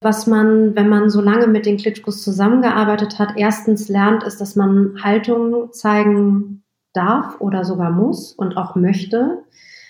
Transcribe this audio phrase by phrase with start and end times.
[0.00, 4.54] Was man, wenn man so lange mit den Klitschkos zusammengearbeitet hat, erstens lernt, ist, dass
[4.54, 9.42] man Haltung zeigen darf oder sogar muss und auch möchte.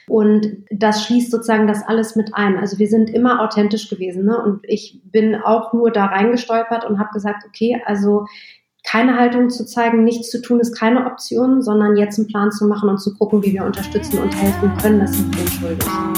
[0.09, 2.57] Und das schließt sozusagen das alles mit ein.
[2.57, 4.25] Also wir sind immer authentisch gewesen.
[4.25, 4.43] Ne?
[4.43, 8.25] Und ich bin auch nur da reingestolpert und habe gesagt, okay, also
[8.85, 12.67] keine Haltung zu zeigen, nichts zu tun ist keine Option, sondern jetzt einen Plan zu
[12.67, 16.18] machen und zu gucken, wie wir unterstützen und helfen können, das sind wir schuldig.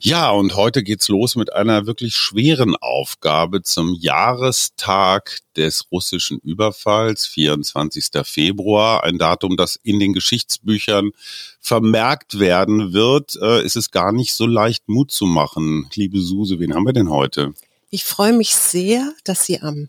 [0.00, 7.26] Ja, und heute geht's los mit einer wirklich schweren Aufgabe zum Jahrestag des russischen Überfalls,
[7.26, 8.08] 24.
[8.24, 11.12] Februar, ein Datum, das in den Geschichtsbüchern
[11.60, 13.38] vermerkt werden wird.
[13.40, 15.88] Äh, ist es gar nicht so leicht Mut zu machen.
[15.94, 17.54] Liebe Suse, wen haben wir denn heute?
[17.90, 19.88] Ich freue mich sehr, dass sie am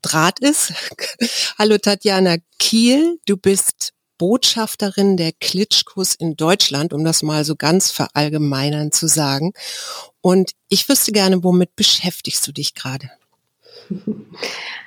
[0.00, 0.72] Draht ist.
[1.58, 3.92] Hallo Tatjana Kiel, du bist
[4.22, 9.52] Botschafterin der Klitschkos in Deutschland, um das mal so ganz verallgemeinern zu sagen.
[10.20, 13.10] Und ich wüsste gerne, womit beschäftigst du dich gerade?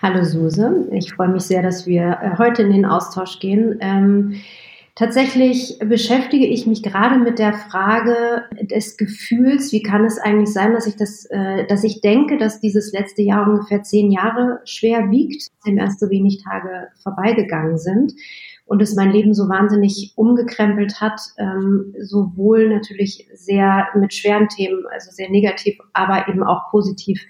[0.01, 3.77] Hallo Suse, ich freue mich sehr, dass wir äh, heute in den Austausch gehen.
[3.81, 4.41] Ähm,
[4.97, 10.71] Tatsächlich beschäftige ich mich gerade mit der Frage des Gefühls, wie kann es eigentlich sein,
[10.71, 15.11] dass ich das, äh, dass ich denke, dass dieses letzte Jahr ungefähr zehn Jahre schwer
[15.11, 18.13] wiegt, dem erst so wenig Tage vorbeigegangen sind
[18.65, 24.83] und es mein Leben so wahnsinnig umgekrempelt hat, ähm, sowohl natürlich sehr mit schweren Themen,
[24.91, 27.21] also sehr negativ, aber eben auch positiv,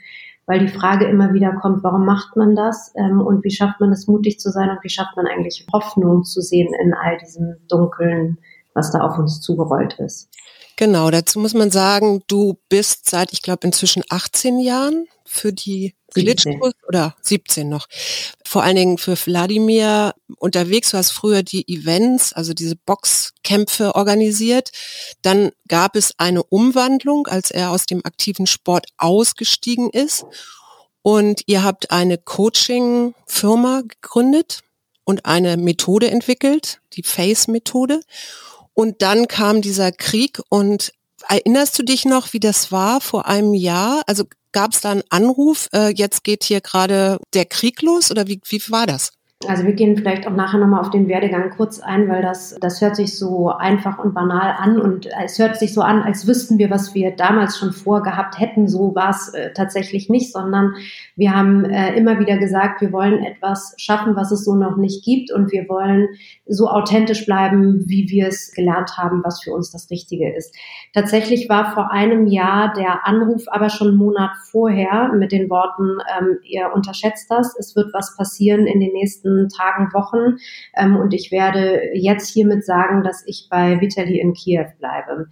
[0.46, 3.92] weil die Frage immer wieder kommt, warum macht man das ähm, und wie schafft man
[3.92, 7.56] es, mutig zu sein und wie schafft man eigentlich Hoffnung zu sehen in all diesem
[7.68, 8.38] Dunkeln,
[8.74, 10.30] was da auf uns zugerollt ist.
[10.78, 15.96] Genau, dazu muss man sagen, du bist seit, ich glaube, inzwischen 18 Jahren für die
[16.14, 17.88] Klitschkos oder 17 noch,
[18.46, 20.92] vor allen Dingen für Wladimir unterwegs.
[20.92, 24.72] Du hast früher die Events, also diese Boxkämpfe organisiert.
[25.22, 30.26] Dann gab es eine Umwandlung, als er aus dem aktiven Sport ausgestiegen ist.
[31.02, 34.62] Und ihr habt eine Coaching-Firma gegründet
[35.04, 38.02] und eine Methode entwickelt, die FACE-Methode.
[38.76, 40.92] Und dann kam dieser Krieg und
[41.28, 44.04] erinnerst du dich noch, wie das war vor einem Jahr?
[44.06, 48.28] Also gab es da einen Anruf, äh, jetzt geht hier gerade der Krieg los oder
[48.28, 49.12] wie, wie war das?
[49.48, 52.80] Also wir gehen vielleicht auch nachher nochmal auf den Werdegang kurz ein, weil das, das
[52.82, 56.58] hört sich so einfach und banal an und es hört sich so an, als wüssten
[56.58, 58.70] wir, was wir damals schon vorgehabt hätten.
[58.70, 60.76] So war es äh, tatsächlich nicht, sondern
[61.18, 65.04] wir haben äh, immer wieder gesagt, wir wollen etwas schaffen, was es so noch nicht
[65.04, 66.08] gibt und wir wollen
[66.48, 70.56] so authentisch bleiben, wie wir es gelernt haben, was für uns das Richtige ist.
[70.94, 75.98] Tatsächlich war vor einem Jahr der Anruf aber schon einen Monat vorher mit den Worten,
[76.18, 80.38] ähm, ihr unterschätzt das, es wird was passieren in den nächsten nächsten Tagen, Wochen.
[80.76, 85.28] Ähm, und ich werde jetzt hiermit sagen, dass ich bei Vitali in Kiew bleibe.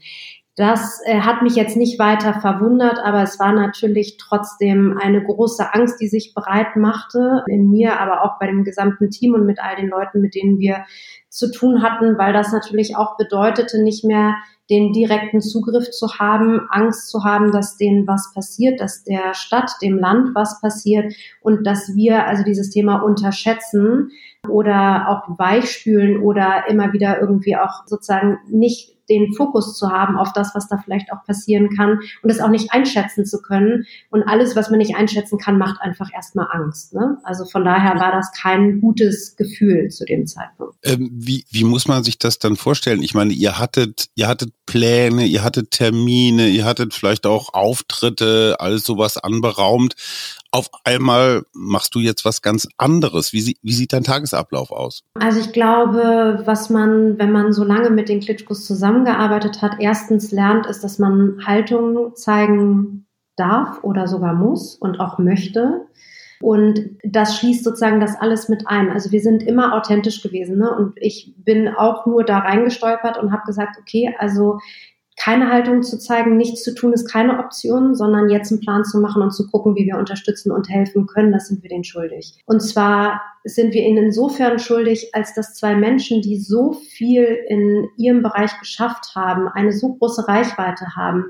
[0.56, 5.74] Das äh, hat mich jetzt nicht weiter verwundert, aber es war natürlich trotzdem eine große
[5.74, 9.60] Angst, die sich breit machte in mir, aber auch bei dem gesamten Team und mit
[9.60, 10.86] all den Leuten, mit denen wir
[11.28, 14.36] zu tun hatten, weil das natürlich auch bedeutete, nicht mehr
[14.70, 19.72] den direkten Zugriff zu haben, Angst zu haben, dass denen was passiert, dass der Stadt,
[19.82, 24.12] dem Land was passiert und dass wir also dieses Thema unterschätzen
[24.48, 30.34] oder auch weichspülen oder immer wieder irgendwie auch sozusagen nicht den Fokus zu haben auf
[30.34, 33.86] das, was da vielleicht auch passieren kann und es auch nicht einschätzen zu können.
[34.10, 36.94] Und alles, was man nicht einschätzen kann, macht einfach erstmal Angst.
[36.94, 37.18] Ne?
[37.24, 40.76] Also von daher war das kein gutes Gefühl zu dem Zeitpunkt.
[40.84, 43.04] Ähm, wie, wie muss man sich das dann vorstellen?
[43.04, 48.56] Ich meine, ihr hattet, ihr hattet Pläne, ihr hattet Termine, ihr hattet vielleicht auch Auftritte,
[48.60, 49.96] alles sowas anberaumt
[50.54, 53.34] auf einmal machst du jetzt was ganz anderes.
[53.34, 55.04] Wie, sie, wie sieht dein Tagesablauf aus?
[55.16, 60.32] Also ich glaube, was man, wenn man so lange mit den Klitschkos zusammengearbeitet hat, erstens
[60.32, 65.88] lernt, ist, dass man Haltung zeigen darf oder sogar muss und auch möchte.
[66.40, 68.92] Und das schließt sozusagen das alles mit ein.
[68.92, 70.60] Also wir sind immer authentisch gewesen.
[70.60, 70.70] Ne?
[70.76, 74.60] Und ich bin auch nur da reingestolpert und habe gesagt, okay, also
[75.24, 79.00] keine Haltung zu zeigen, nichts zu tun ist keine Option, sondern jetzt einen Plan zu
[79.00, 82.42] machen und zu gucken, wie wir unterstützen und helfen können, das sind wir denen schuldig.
[82.46, 87.88] Und zwar sind wir ihnen insofern schuldig, als dass zwei Menschen, die so viel in
[87.96, 91.26] ihrem Bereich geschafft haben, eine so große Reichweite haben,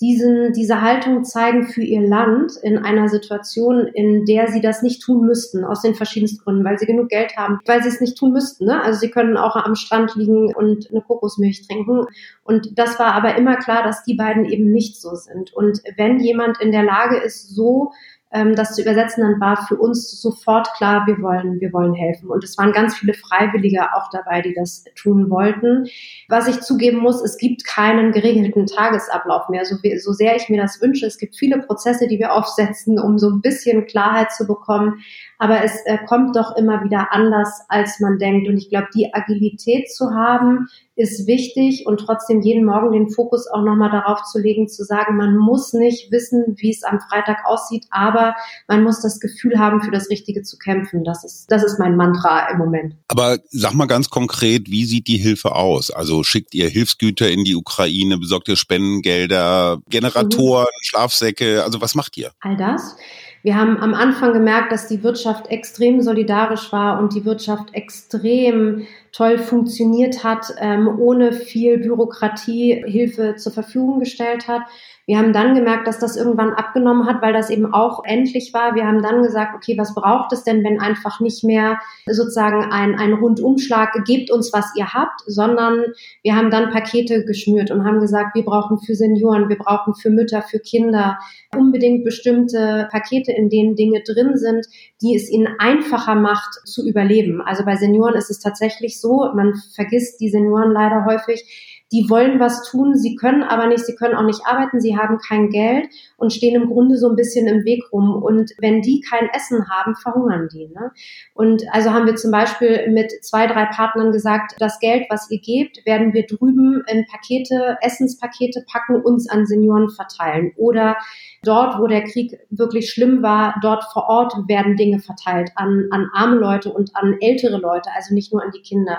[0.00, 5.02] diesen, diese Haltung zeigen für ihr Land in einer Situation, in der sie das nicht
[5.02, 8.16] tun müssten, aus den verschiedensten Gründen, weil sie genug Geld haben, weil sie es nicht
[8.16, 8.66] tun müssten.
[8.66, 8.80] Ne?
[8.82, 12.06] Also sie können auch am Strand liegen und eine Kokosmilch trinken.
[12.44, 15.52] Und das war aber immer klar, dass die beiden eben nicht so sind.
[15.52, 17.90] Und wenn jemand in der Lage ist, so
[18.30, 22.28] ähm, das zu übersetzen, dann war für uns sofort klar, wir wollen, wir wollen helfen.
[22.28, 25.86] Und es waren ganz viele Freiwillige auch dabei, die das tun wollten.
[26.28, 30.60] Was ich zugeben muss, es gibt keinen geregelten Tagesablauf mehr, so, so sehr ich mir
[30.60, 31.06] das wünsche.
[31.06, 35.02] Es gibt viele Prozesse, die wir aufsetzen, um so ein bisschen Klarheit zu bekommen.
[35.38, 38.48] Aber es äh, kommt doch immer wieder anders, als man denkt.
[38.48, 40.68] Und ich glaube, die Agilität zu haben,
[40.98, 45.16] ist wichtig und trotzdem jeden Morgen den Fokus auch nochmal darauf zu legen, zu sagen,
[45.16, 48.34] man muss nicht wissen, wie es am Freitag aussieht, aber
[48.66, 51.04] man muss das Gefühl haben, für das Richtige zu kämpfen.
[51.04, 52.96] Das ist, das ist mein Mantra im Moment.
[53.06, 55.92] Aber sag mal ganz konkret, wie sieht die Hilfe aus?
[55.92, 60.82] Also schickt ihr Hilfsgüter in die Ukraine, besorgt ihr Spendengelder, Generatoren, mhm.
[60.82, 61.62] Schlafsäcke?
[61.62, 62.32] Also was macht ihr?
[62.40, 62.96] All das.
[63.42, 68.86] Wir haben am Anfang gemerkt, dass die Wirtschaft extrem solidarisch war und die Wirtschaft extrem
[69.12, 74.62] toll funktioniert hat, ähm, ohne viel Bürokratie Hilfe zur Verfügung gestellt hat.
[75.08, 78.74] Wir haben dann gemerkt, dass das irgendwann abgenommen hat, weil das eben auch endlich war.
[78.74, 82.94] Wir haben dann gesagt, okay, was braucht es denn, wenn einfach nicht mehr sozusagen ein,
[82.94, 85.82] ein Rundumschlag, gebt uns, was ihr habt, sondern
[86.22, 90.10] wir haben dann Pakete geschnürt und haben gesagt, wir brauchen für Senioren, wir brauchen für
[90.10, 91.18] Mütter, für Kinder
[91.56, 94.66] unbedingt bestimmte Pakete, in denen Dinge drin sind,
[95.00, 97.40] die es ihnen einfacher macht zu überleben.
[97.40, 102.38] Also bei Senioren ist es tatsächlich so, man vergisst die Senioren leider häufig, die wollen
[102.38, 105.88] was tun, sie können aber nicht, sie können auch nicht arbeiten, sie haben kein Geld
[106.16, 108.22] und stehen im Grunde so ein bisschen im Weg rum.
[108.22, 110.68] Und wenn die kein Essen haben, verhungern die.
[110.68, 110.92] Ne?
[111.34, 115.40] Und also haben wir zum Beispiel mit zwei, drei Partnern gesagt, das Geld, was ihr
[115.40, 120.52] gebt, werden wir drüben in Pakete, Essenspakete packen, uns an Senioren verteilen.
[120.56, 120.96] Oder
[121.42, 126.10] dort, wo der Krieg wirklich schlimm war, dort vor Ort werden Dinge verteilt an, an
[126.12, 128.98] arme Leute und an ältere Leute, also nicht nur an die Kinder.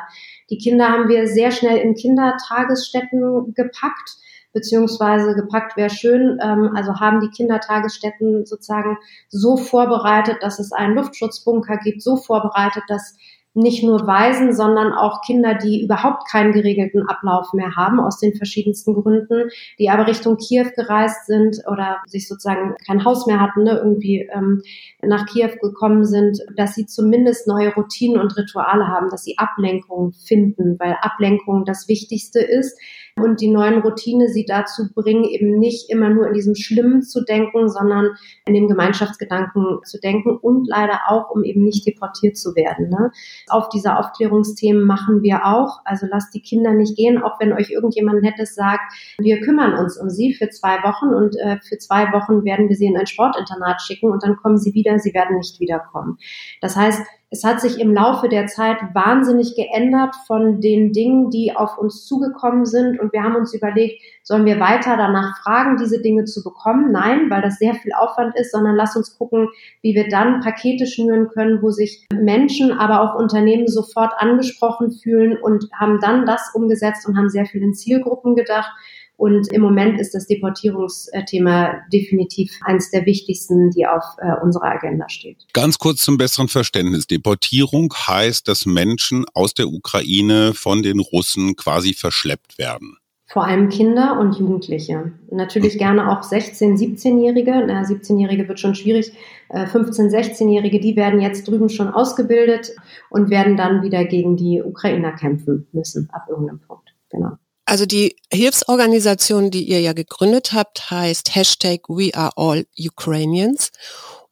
[0.50, 4.18] Die Kinder haben wir sehr schnell in Kindertagesstätten gepackt,
[4.54, 8.98] beziehungsweise gepackt wäre schön, ähm, also haben die Kindertagesstätten sozusagen
[9.28, 13.16] so vorbereitet, dass es einen Luftschutzbunker gibt, so vorbereitet, dass
[13.60, 18.36] nicht nur Waisen, sondern auch Kinder, die überhaupt keinen geregelten Ablauf mehr haben, aus den
[18.36, 23.64] verschiedensten Gründen, die aber Richtung Kiew gereist sind oder sich sozusagen kein Haus mehr hatten,
[23.64, 24.62] ne, irgendwie ähm,
[25.02, 30.14] nach Kiew gekommen sind, dass sie zumindest neue Routinen und Rituale haben, dass sie Ablenkung
[30.14, 32.80] finden, weil Ablenkung das Wichtigste ist
[33.22, 37.24] und die neuen Routine sie dazu bringen, eben nicht immer nur in diesem Schlimmen zu
[37.24, 38.12] denken, sondern
[38.46, 42.90] in dem Gemeinschaftsgedanken zu denken und leider auch, um eben nicht deportiert zu werden.
[42.90, 43.12] Ne?
[43.48, 45.80] Auf diese Aufklärungsthemen machen wir auch.
[45.86, 49.98] Also lasst die Kinder nicht gehen, auch wenn euch irgendjemand Nettes sagt, wir kümmern uns
[49.98, 53.08] um sie für zwei Wochen und äh, für zwei Wochen werden wir sie in ein
[53.08, 56.18] Sportinternat schicken und dann kommen sie wieder, sie werden nicht wiederkommen.
[56.62, 57.02] Das heißt,
[57.32, 62.06] es hat sich im Laufe der Zeit wahnsinnig geändert von den Dingen, die auf uns
[62.06, 63.00] zugekommen sind.
[63.00, 66.92] Und wir haben uns überlegt, sollen wir weiter danach fragen, diese Dinge zu bekommen?
[66.92, 69.48] Nein, weil das sehr viel Aufwand ist, sondern lass uns gucken,
[69.84, 75.38] wie wir dann Pakete schnüren können, wo sich Menschen, aber auch Unternehmen sofort angesprochen fühlen
[75.38, 78.72] und haben dann das umgesetzt und haben sehr viel in Zielgruppen gedacht
[79.20, 85.10] und im Moment ist das Deportierungsthema definitiv eines der wichtigsten, die auf äh, unserer Agenda
[85.10, 85.46] steht.
[85.52, 87.06] Ganz kurz zum besseren Verständnis.
[87.06, 92.96] Deportierung heißt, dass Menschen aus der Ukraine von den Russen quasi verschleppt werden.
[93.26, 95.12] Vor allem Kinder und Jugendliche.
[95.30, 95.80] Natürlich mhm.
[95.80, 97.66] gerne auch 16-, 17-Jährige.
[97.68, 99.12] Na, 17-Jährige wird schon schwierig.
[99.52, 102.72] 15-, äh, 16-Jährige, die werden jetzt drüben schon ausgebildet
[103.10, 106.96] und werden dann wieder gegen die Ukrainer kämpfen müssen ab irgendeinem Punkt.
[107.10, 107.32] Genau.
[107.70, 113.72] Also die Hilfsorganisation, die ihr ja gegründet habt, heißt Hashtag We Are All Ukrainians.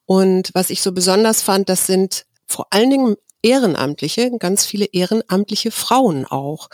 [0.07, 5.71] Und was ich so besonders fand, das sind vor allen Dingen Ehrenamtliche, ganz viele ehrenamtliche
[5.71, 6.69] Frauen auch.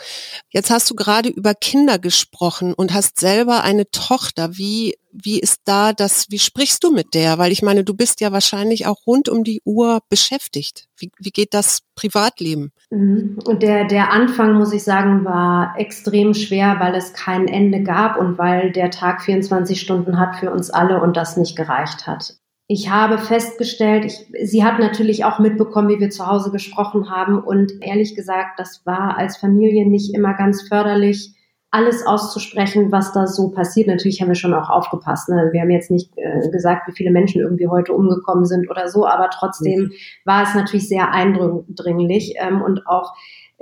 [0.48, 4.56] Jetzt hast du gerade über Kinder gesprochen und hast selber eine Tochter.
[4.56, 7.38] Wie, wie ist da das, wie sprichst du mit der?
[7.38, 10.88] Weil ich meine, du bist ja wahrscheinlich auch rund um die Uhr beschäftigt.
[10.96, 12.72] Wie, wie geht das Privatleben?
[12.90, 13.38] Mhm.
[13.44, 18.16] Und der, der Anfang, muss ich sagen, war extrem schwer, weil es kein Ende gab
[18.16, 22.38] und weil der Tag 24 Stunden hat für uns alle und das nicht gereicht hat
[22.66, 27.38] ich habe festgestellt, ich, sie hat natürlich auch mitbekommen, wie wir zu Hause gesprochen haben.
[27.38, 31.34] Und ehrlich gesagt, das war als Familie nicht immer ganz förderlich,
[31.70, 33.88] alles auszusprechen, was da so passiert.
[33.88, 35.28] Natürlich haben wir schon auch aufgepasst.
[35.28, 35.48] Ne?
[35.52, 39.06] Wir haben jetzt nicht äh, gesagt, wie viele Menschen irgendwie heute umgekommen sind oder so,
[39.06, 39.92] aber trotzdem mhm.
[40.24, 43.12] war es natürlich sehr eindringlich ähm, und auch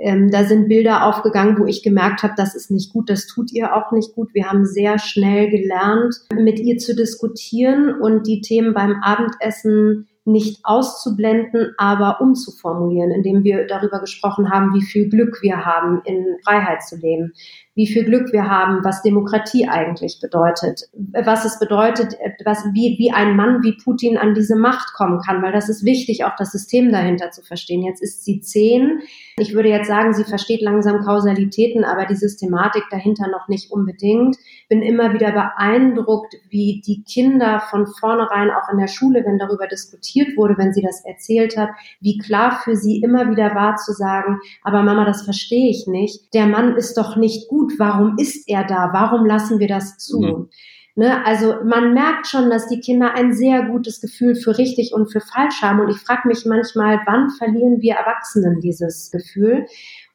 [0.03, 3.53] ähm, da sind Bilder aufgegangen, wo ich gemerkt habe, das ist nicht gut, das tut
[3.53, 4.33] ihr auch nicht gut.
[4.33, 10.59] Wir haben sehr schnell gelernt, mit ihr zu diskutieren und die Themen beim Abendessen nicht
[10.63, 16.83] auszublenden, aber umzuformulieren, indem wir darüber gesprochen haben, wie viel Glück wir haben, in Freiheit
[16.83, 17.33] zu leben,
[17.75, 22.15] wie viel Glück wir haben, was Demokratie eigentlich bedeutet, was es bedeutet,
[22.45, 25.83] was, wie, wie ein Mann wie Putin an diese Macht kommen kann, weil das ist
[25.83, 27.81] wichtig, auch das System dahinter zu verstehen.
[27.81, 28.99] Jetzt ist sie zehn.
[29.37, 34.37] Ich würde jetzt sagen, sie versteht langsam Kausalitäten, aber die Systematik dahinter noch nicht unbedingt.
[34.69, 39.67] Bin immer wieder beeindruckt, wie die Kinder von vornherein auch in der Schule, wenn darüber
[39.67, 41.69] diskutiert wurde, wenn sie das erzählt hat,
[42.01, 46.33] wie klar für sie immer wieder war zu sagen, aber Mama, das verstehe ich nicht.
[46.35, 49.97] Der Mann ist doch nicht gut gut, warum ist er da, warum lassen wir das
[49.97, 50.19] zu?
[50.19, 50.49] Mhm.
[50.95, 55.11] Ne, also man merkt schon, dass die Kinder ein sehr gutes Gefühl für richtig und
[55.11, 55.79] für falsch haben.
[55.79, 59.65] Und ich frage mich manchmal, wann verlieren wir Erwachsenen dieses Gefühl?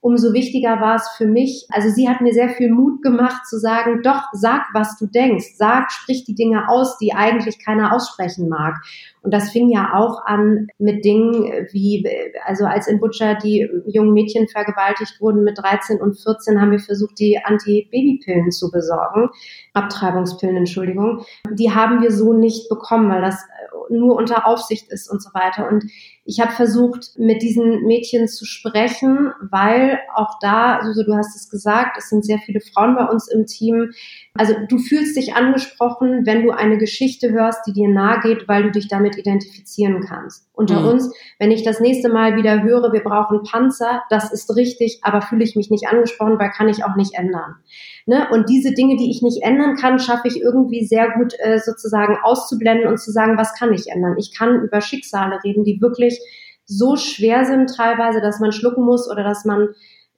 [0.09, 3.59] Umso wichtiger war es für mich, also sie hat mir sehr viel Mut gemacht zu
[3.59, 8.49] sagen, doch, sag, was du denkst, sag, sprich die Dinge aus, die eigentlich keiner aussprechen
[8.49, 8.77] mag.
[9.21, 12.09] Und das fing ja auch an mit Dingen wie,
[12.47, 16.79] also als in Butcher die jungen Mädchen vergewaltigt wurden mit 13 und 14, haben wir
[16.79, 19.29] versucht, die Antibabypillen zu besorgen.
[19.75, 21.27] Abtreibungspillen, Entschuldigung.
[21.53, 23.45] Die haben wir so nicht bekommen, weil das
[23.91, 25.69] nur unter Aufsicht ist und so weiter.
[25.69, 25.85] Und
[26.25, 31.49] ich habe versucht, mit diesen Mädchen zu sprechen, weil auch da, Suse, du hast es
[31.49, 33.93] gesagt, es sind sehr viele Frauen bei uns im Team.
[34.35, 38.65] Also du fühlst dich angesprochen, wenn du eine Geschichte hörst, die dir nahe geht, weil
[38.65, 40.47] du dich damit identifizieren kannst.
[40.53, 40.89] Unter mhm.
[40.89, 45.23] uns, wenn ich das nächste Mal wieder höre, wir brauchen Panzer, das ist richtig, aber
[45.23, 47.57] fühle ich mich nicht angesprochen, weil kann ich auch nicht ändern.
[48.05, 48.27] Ne?
[48.31, 52.19] Und diese Dinge, die ich nicht ändern kann, schaffe ich irgendwie sehr gut äh, sozusagen
[52.23, 54.17] auszublenden und zu sagen, was kann ich ändern?
[54.19, 56.19] Ich kann über Schicksale reden, die wirklich
[56.65, 59.69] so schwer sind teilweise, dass man schlucken muss oder dass man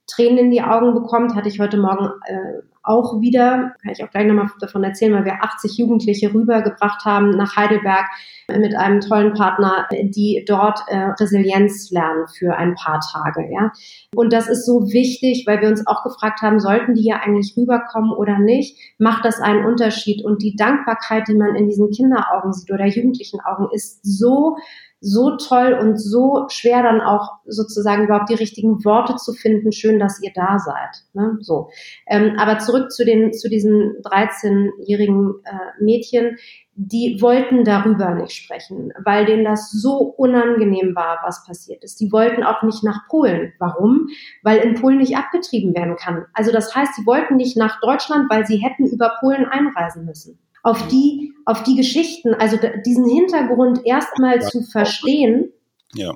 [0.07, 4.09] Tränen in die Augen bekommt, hatte ich heute Morgen äh, auch wieder, kann ich auch
[4.09, 8.05] gleich nochmal davon erzählen, weil wir 80 Jugendliche rübergebracht haben nach Heidelberg
[8.47, 13.47] mit einem tollen Partner, die dort äh, Resilienz lernen für ein paar Tage.
[13.51, 13.71] Ja?
[14.15, 17.55] Und das ist so wichtig, weil wir uns auch gefragt haben, sollten die ja eigentlich
[17.55, 18.77] rüberkommen oder nicht?
[18.97, 20.23] Macht das einen Unterschied?
[20.25, 24.57] Und die Dankbarkeit, die man in diesen Kinderaugen sieht oder jugendlichen Augen, ist so
[25.03, 29.71] so toll und so schwer dann auch sozusagen überhaupt die richtigen Worte zu finden.
[29.71, 31.03] Schön, dass ihr da seid.
[31.13, 31.37] Ne?
[31.41, 31.69] So.
[32.07, 36.37] Ähm, aber zurück zu den zu diesen 13-jährigen äh, Mädchen,
[36.75, 41.99] die wollten darüber nicht sprechen, weil denen das so unangenehm war, was passiert ist.
[41.99, 43.53] Die wollten auch nicht nach Polen.
[43.57, 44.07] Warum?
[44.43, 46.25] Weil in Polen nicht abgetrieben werden kann.
[46.33, 50.39] Also das heißt, sie wollten nicht nach Deutschland, weil sie hätten über Polen einreisen müssen
[50.63, 54.47] auf die, auf die Geschichten, also diesen Hintergrund erstmal ja.
[54.47, 55.51] zu verstehen,
[55.93, 56.13] ja.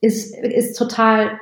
[0.00, 1.40] ist, ist total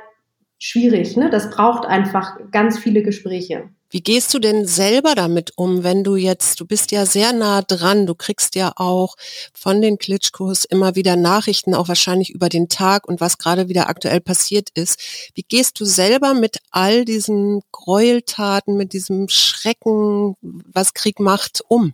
[0.57, 1.17] schwierig.
[1.17, 1.29] Ne?
[1.29, 3.69] Das braucht einfach ganz viele Gespräche.
[3.91, 7.61] Wie gehst du denn selber damit um, wenn du jetzt, du bist ja sehr nah
[7.61, 9.15] dran, du kriegst ja auch
[9.53, 13.87] von den Klitschkos immer wieder Nachrichten, auch wahrscheinlich über den Tag und was gerade wieder
[13.87, 14.99] aktuell passiert ist.
[15.35, 21.93] Wie gehst du selber mit all diesen Gräueltaten, mit diesem Schrecken, was Krieg macht, um?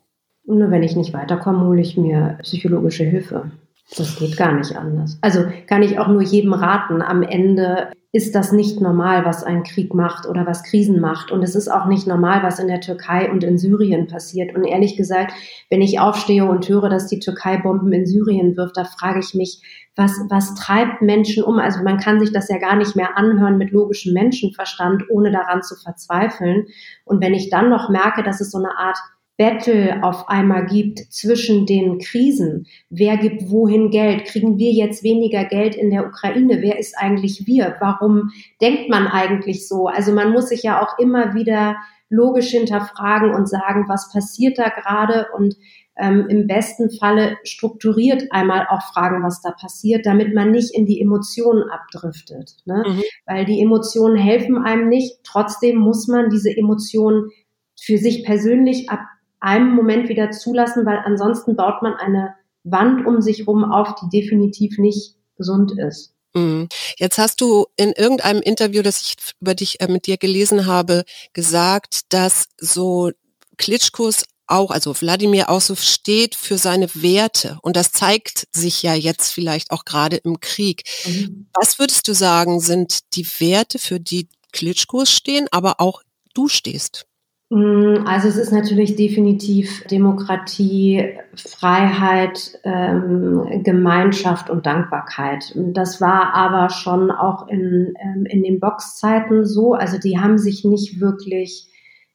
[0.51, 3.51] Nur wenn ich nicht weiterkomme, hole ich mir psychologische Hilfe.
[3.97, 5.17] Das geht gar nicht anders.
[5.21, 7.01] Also kann ich auch nur jedem raten.
[7.01, 11.31] Am Ende ist das nicht normal, was ein Krieg macht oder was Krisen macht.
[11.31, 14.53] Und es ist auch nicht normal, was in der Türkei und in Syrien passiert.
[14.53, 15.33] Und ehrlich gesagt,
[15.69, 19.33] wenn ich aufstehe und höre, dass die Türkei Bomben in Syrien wirft, da frage ich
[19.33, 19.61] mich,
[19.95, 21.59] was, was treibt Menschen um?
[21.59, 25.63] Also man kann sich das ja gar nicht mehr anhören mit logischem Menschenverstand, ohne daran
[25.63, 26.65] zu verzweifeln.
[27.05, 28.97] Und wenn ich dann noch merke, dass es so eine Art
[29.41, 32.67] Battle auf einmal gibt zwischen den Krisen.
[32.91, 34.25] Wer gibt wohin Geld?
[34.25, 36.61] Kriegen wir jetzt weniger Geld in der Ukraine?
[36.61, 37.75] Wer ist eigentlich wir?
[37.79, 38.29] Warum
[38.61, 39.87] denkt man eigentlich so?
[39.87, 44.69] Also man muss sich ja auch immer wieder logisch hinterfragen und sagen, was passiert da
[44.69, 45.55] gerade und
[45.97, 50.85] ähm, im besten Falle strukturiert einmal auch fragen, was da passiert, damit man nicht in
[50.85, 52.57] die Emotionen abdriftet.
[52.65, 52.83] Ne?
[52.87, 53.01] Mhm.
[53.25, 55.21] Weil die Emotionen helfen einem nicht.
[55.23, 57.31] Trotzdem muss man diese Emotionen
[57.79, 58.99] für sich persönlich ab
[59.41, 64.09] einem Moment wieder zulassen, weil ansonsten baut man eine Wand um sich rum auf, die
[64.21, 66.13] definitiv nicht gesund ist.
[66.33, 66.69] Mhm.
[66.97, 71.03] Jetzt hast du in irgendeinem Interview, das ich über dich äh, mit dir gelesen habe,
[71.33, 73.11] gesagt, dass so
[73.57, 77.57] Klitschkos auch, also Wladimir auch so steht für seine Werte.
[77.61, 80.83] Und das zeigt sich ja jetzt vielleicht auch gerade im Krieg.
[81.05, 81.47] Mhm.
[81.53, 86.01] Was würdest du sagen, sind die Werte, für die Klitschkos stehen, aber auch
[86.33, 87.07] du stehst?
[87.51, 95.51] Mm, also es ist natürlich definitiv Demokratie, Freiheit, ähm, Gemeinschaft und Dankbarkeit.
[95.55, 99.73] Das war aber schon auch in, ähm, in den Boxzeiten so.
[99.73, 101.67] Also die haben sich nicht wirklich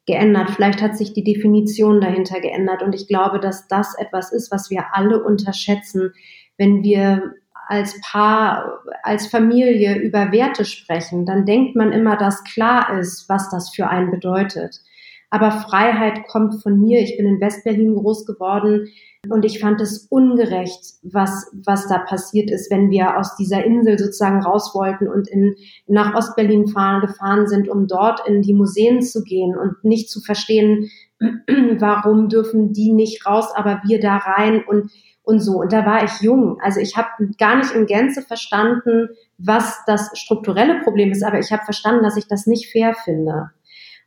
[0.07, 0.49] geändert.
[0.49, 2.81] Vielleicht hat sich die Definition dahinter geändert.
[2.81, 6.13] Und ich glaube, dass das etwas ist, was wir alle unterschätzen,
[6.57, 7.35] wenn wir
[7.67, 13.51] als Paar, als Familie über Werte sprechen, dann denkt man immer, dass klar ist, was
[13.51, 14.81] das für einen bedeutet.
[15.29, 17.01] Aber Freiheit kommt von mir.
[17.01, 18.87] Ich bin in Westberlin groß geworden
[19.29, 23.99] und ich fand es ungerecht, was, was da passiert ist, wenn wir aus dieser Insel
[23.99, 25.55] sozusagen raus wollten und in,
[25.85, 30.21] nach Ostberlin fahren, gefahren sind, um dort in die Museen zu gehen und nicht zu
[30.21, 34.91] verstehen, warum dürfen die nicht raus, aber wir da rein und,
[35.23, 35.59] und so.
[35.59, 36.57] Und da war ich jung.
[36.61, 41.51] Also ich habe gar nicht in Gänze verstanden, was das strukturelle Problem ist, aber ich
[41.51, 43.51] habe verstanden, dass ich das nicht fair finde.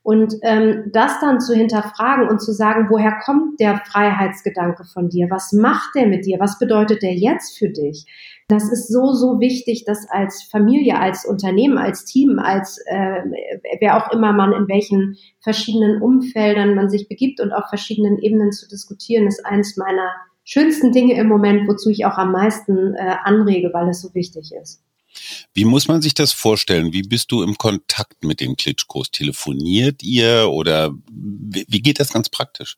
[0.03, 5.29] Und ähm, das dann zu hinterfragen und zu sagen, woher kommt der Freiheitsgedanke von dir?
[5.31, 6.41] Was macht der mit dir?
[6.41, 8.07] Was bedeutet der jetzt für dich?
[8.49, 13.23] Das ist so, so wichtig, das als Familie, als Unternehmen, als Team, als äh,
[13.79, 18.53] wer auch immer man in welchen verschiedenen Umfeldern man sich begibt und auf verschiedenen Ebenen
[18.53, 20.11] zu diskutieren, ist eines meiner
[20.45, 24.51] schönsten Dinge im Moment, wozu ich auch am meisten äh, anrege, weil es so wichtig
[24.61, 24.83] ist.
[25.55, 26.93] Wie muss man sich das vorstellen?
[26.93, 29.11] Wie bist du im Kontakt mit den Klitschkos?
[29.11, 32.77] Telefoniert ihr oder wie geht das ganz praktisch?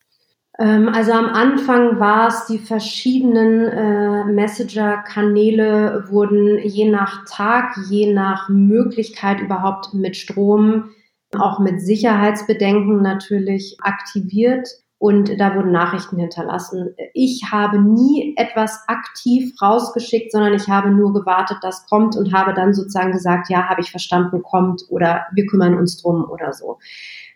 [0.58, 8.12] Ähm, also am Anfang war es, die verschiedenen äh, Messenger-Kanäle wurden je nach Tag, je
[8.12, 10.90] nach Möglichkeit überhaupt mit Strom,
[11.38, 14.68] auch mit Sicherheitsbedenken natürlich aktiviert
[15.02, 16.94] und da wurden Nachrichten hinterlassen.
[17.12, 22.54] Ich habe nie etwas aktiv rausgeschickt, sondern ich habe nur gewartet, dass kommt und habe
[22.54, 26.78] dann sozusagen gesagt, ja, habe ich verstanden, kommt oder wir kümmern uns drum oder so.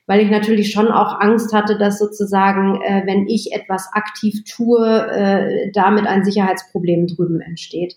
[0.06, 4.86] Weil ich natürlich schon auch Angst hatte, dass sozusagen, äh, wenn ich etwas aktiv tue,
[4.86, 7.96] äh, damit ein Sicherheitsproblem drüben entsteht.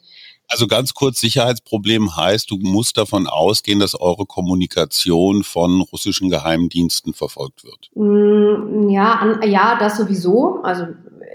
[0.50, 7.14] Also ganz kurz, Sicherheitsproblem heißt, du musst davon ausgehen, dass eure Kommunikation von russischen Geheimdiensten
[7.14, 7.92] verfolgt wird.
[7.94, 10.62] Mm, ja, an, ja, das sowieso.
[10.64, 10.88] Also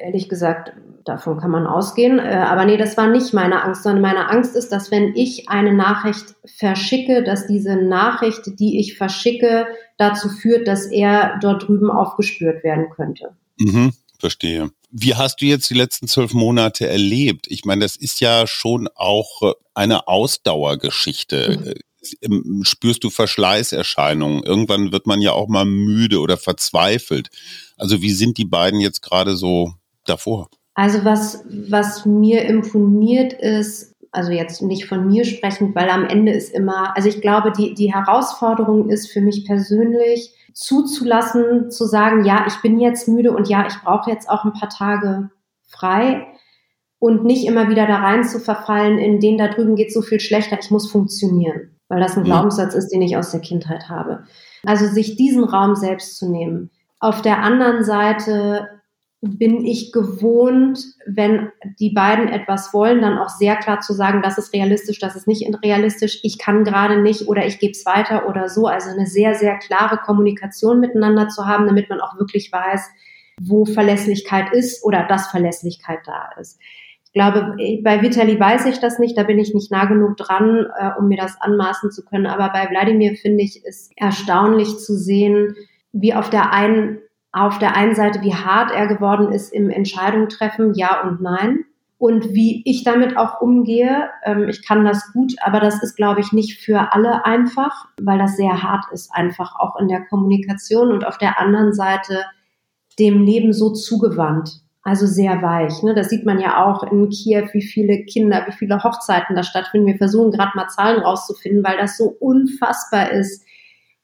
[0.02, 0.72] ehrlich gesagt,
[1.04, 2.18] davon kann man ausgehen.
[2.18, 5.48] Äh, aber nee, das war nicht meine Angst, sondern meine Angst ist, dass wenn ich
[5.48, 9.66] eine Nachricht verschicke, dass diese Nachricht, die ich verschicke,
[9.96, 13.36] dazu führt, dass er dort drüben aufgespürt werden könnte.
[13.58, 14.70] Mhm, verstehe.
[14.90, 17.46] Wie hast du jetzt die letzten zwölf Monate erlebt?
[17.48, 21.58] Ich meine, das ist ja schon auch äh, eine Ausdauergeschichte.
[21.58, 21.66] Mhm.
[21.68, 24.42] Äh, spürst du Verschleißerscheinungen?
[24.42, 27.28] Irgendwann wird man ja auch mal müde oder verzweifelt.
[27.76, 29.72] Also wie sind die beiden jetzt gerade so
[30.04, 30.48] davor?
[30.74, 36.32] Also was, was mir imponiert ist, also jetzt nicht von mir sprechend, weil am Ende
[36.32, 42.24] ist immer, also ich glaube, die, die Herausforderung ist für mich persönlich, zuzulassen, zu sagen,
[42.24, 45.30] ja, ich bin jetzt müde und ja, ich brauche jetzt auch ein paar Tage
[45.68, 46.26] frei
[47.00, 50.20] und nicht immer wieder da rein zu verfallen, in den da drüben geht so viel
[50.20, 52.26] schlechter, ich muss funktionieren, weil das ein mhm.
[52.26, 54.24] Glaubenssatz ist, den ich aus der Kindheit habe.
[54.64, 56.70] Also sich diesen Raum selbst zu nehmen.
[57.00, 58.68] Auf der anderen Seite
[59.24, 64.38] bin ich gewohnt, wenn die beiden etwas wollen, dann auch sehr klar zu sagen, das
[64.38, 68.28] ist realistisch, das ist nicht realistisch, ich kann gerade nicht oder ich gebe es weiter
[68.28, 68.66] oder so.
[68.66, 72.90] Also eine sehr, sehr klare Kommunikation miteinander zu haben, damit man auch wirklich weiß,
[73.40, 76.60] wo Verlässlichkeit ist oder dass Verlässlichkeit da ist.
[77.06, 80.66] Ich glaube, bei Vitali weiß ich das nicht, da bin ich nicht nah genug dran,
[80.78, 82.26] äh, um mir das anmaßen zu können.
[82.26, 85.54] Aber bei Wladimir finde ich es erstaunlich zu sehen,
[85.92, 86.98] wie auf der einen
[87.34, 91.64] auf der einen Seite, wie hart er geworden ist im Entscheidung treffen, ja und nein.
[91.98, 96.20] Und wie ich damit auch umgehe, ähm, ich kann das gut, aber das ist, glaube
[96.20, 100.92] ich, nicht für alle einfach, weil das sehr hart ist, einfach auch in der Kommunikation
[100.92, 102.24] und auf der anderen Seite
[103.00, 105.82] dem Leben so zugewandt, also sehr weich.
[105.82, 105.94] Ne?
[105.94, 109.88] Das sieht man ja auch in Kiew, wie viele Kinder, wie viele Hochzeiten da stattfinden.
[109.88, 113.44] Wir versuchen gerade mal Zahlen rauszufinden, weil das so unfassbar ist,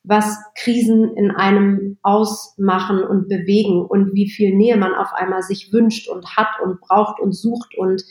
[0.03, 5.73] was Krisen in einem ausmachen und bewegen und wie viel Nähe man auf einmal sich
[5.73, 8.03] wünscht und hat und braucht und sucht und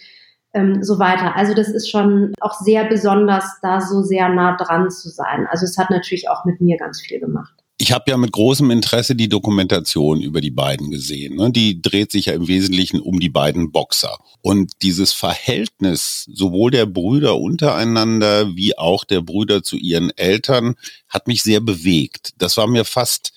[0.53, 1.35] ähm, so weiter.
[1.35, 5.47] Also das ist schon auch sehr besonders, da so sehr nah dran zu sein.
[5.49, 7.58] Also es hat natürlich auch mit mir ganz viel gemacht.
[7.81, 11.37] Ich habe ja mit großem Interesse die Dokumentation über die beiden gesehen.
[11.37, 11.49] Ne?
[11.49, 14.19] Die dreht sich ja im Wesentlichen um die beiden Boxer.
[14.41, 20.75] Und dieses Verhältnis sowohl der Brüder untereinander wie auch der Brüder zu ihren Eltern
[21.07, 22.33] hat mich sehr bewegt.
[22.37, 23.31] Das war mir fast,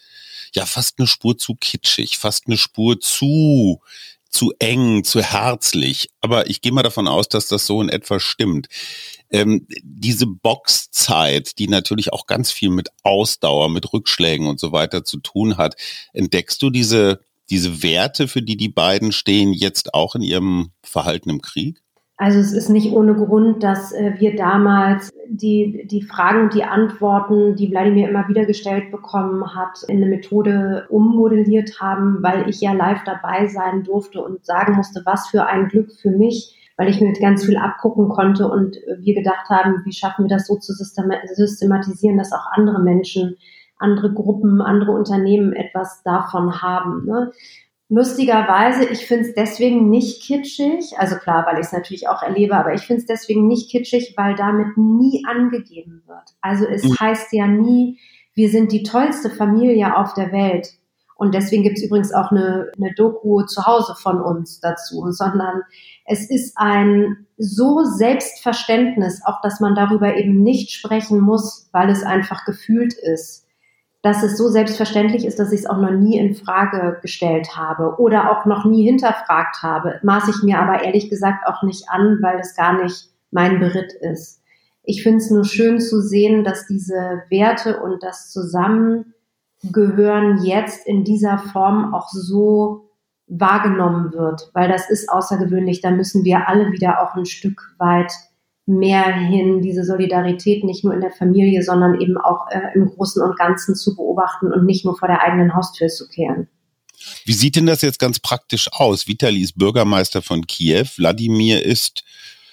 [0.56, 3.80] ja, fast eine Spur zu kitschig, fast eine Spur zu,
[4.28, 6.08] zu eng, zu herzlich.
[6.20, 8.66] Aber ich gehe mal davon aus, dass das so in etwa stimmt.
[9.32, 15.04] Ähm, diese Boxzeit, die natürlich auch ganz viel mit Ausdauer, mit Rückschlägen und so weiter
[15.04, 15.74] zu tun hat,
[16.12, 21.30] entdeckst du diese, diese Werte, für die die beiden stehen, jetzt auch in ihrem Verhalten
[21.30, 21.82] im Krieg?
[22.22, 26.62] Also es ist nicht ohne Grund, dass äh, wir damals die, die Fragen und die
[26.62, 32.60] Antworten, die Wladimir immer wieder gestellt bekommen hat, in eine Methode ummodelliert haben, weil ich
[32.60, 36.88] ja live dabei sein durfte und sagen musste, was für ein Glück für mich, weil
[36.88, 40.56] ich mir ganz viel abgucken konnte und wir gedacht haben, wie schaffen wir das so
[40.56, 43.36] zu systematisieren, dass auch andere Menschen
[43.82, 47.04] andere Gruppen, andere Unternehmen etwas davon haben.
[47.04, 47.32] Ne?
[47.88, 52.56] Lustigerweise, ich finde es deswegen nicht kitschig, also klar, weil ich es natürlich auch erlebe,
[52.56, 56.30] aber ich finde es deswegen nicht kitschig, weil damit nie angegeben wird.
[56.40, 56.96] Also es mhm.
[56.98, 57.98] heißt ja nie,
[58.34, 60.68] wir sind die tollste Familie auf der Welt.
[61.16, 65.62] Und deswegen gibt es übrigens auch eine, eine Doku zu Hause von uns dazu, sondern
[66.04, 72.02] es ist ein so Selbstverständnis, auch dass man darüber eben nicht sprechen muss, weil es
[72.02, 73.42] einfach gefühlt ist
[74.02, 77.94] dass es so selbstverständlich ist, dass ich es auch noch nie in Frage gestellt habe
[77.98, 80.00] oder auch noch nie hinterfragt habe.
[80.02, 83.92] Maß ich mir aber ehrlich gesagt auch nicht an, weil es gar nicht mein Beritt
[83.92, 84.42] ist.
[84.82, 91.04] Ich finde es nur schön zu sehen, dass diese Werte und das Zusammengehören jetzt in
[91.04, 92.81] dieser Form auch so
[93.38, 95.80] wahrgenommen wird, weil das ist außergewöhnlich.
[95.80, 98.12] Da müssen wir alle wieder auch ein Stück weit
[98.66, 103.22] mehr hin, diese Solidarität nicht nur in der Familie, sondern eben auch äh, im Großen
[103.22, 106.48] und Ganzen zu beobachten und nicht nur vor der eigenen Haustür zu kehren.
[107.24, 109.08] Wie sieht denn das jetzt ganz praktisch aus?
[109.08, 112.04] Vitali ist Bürgermeister von Kiew, Wladimir ist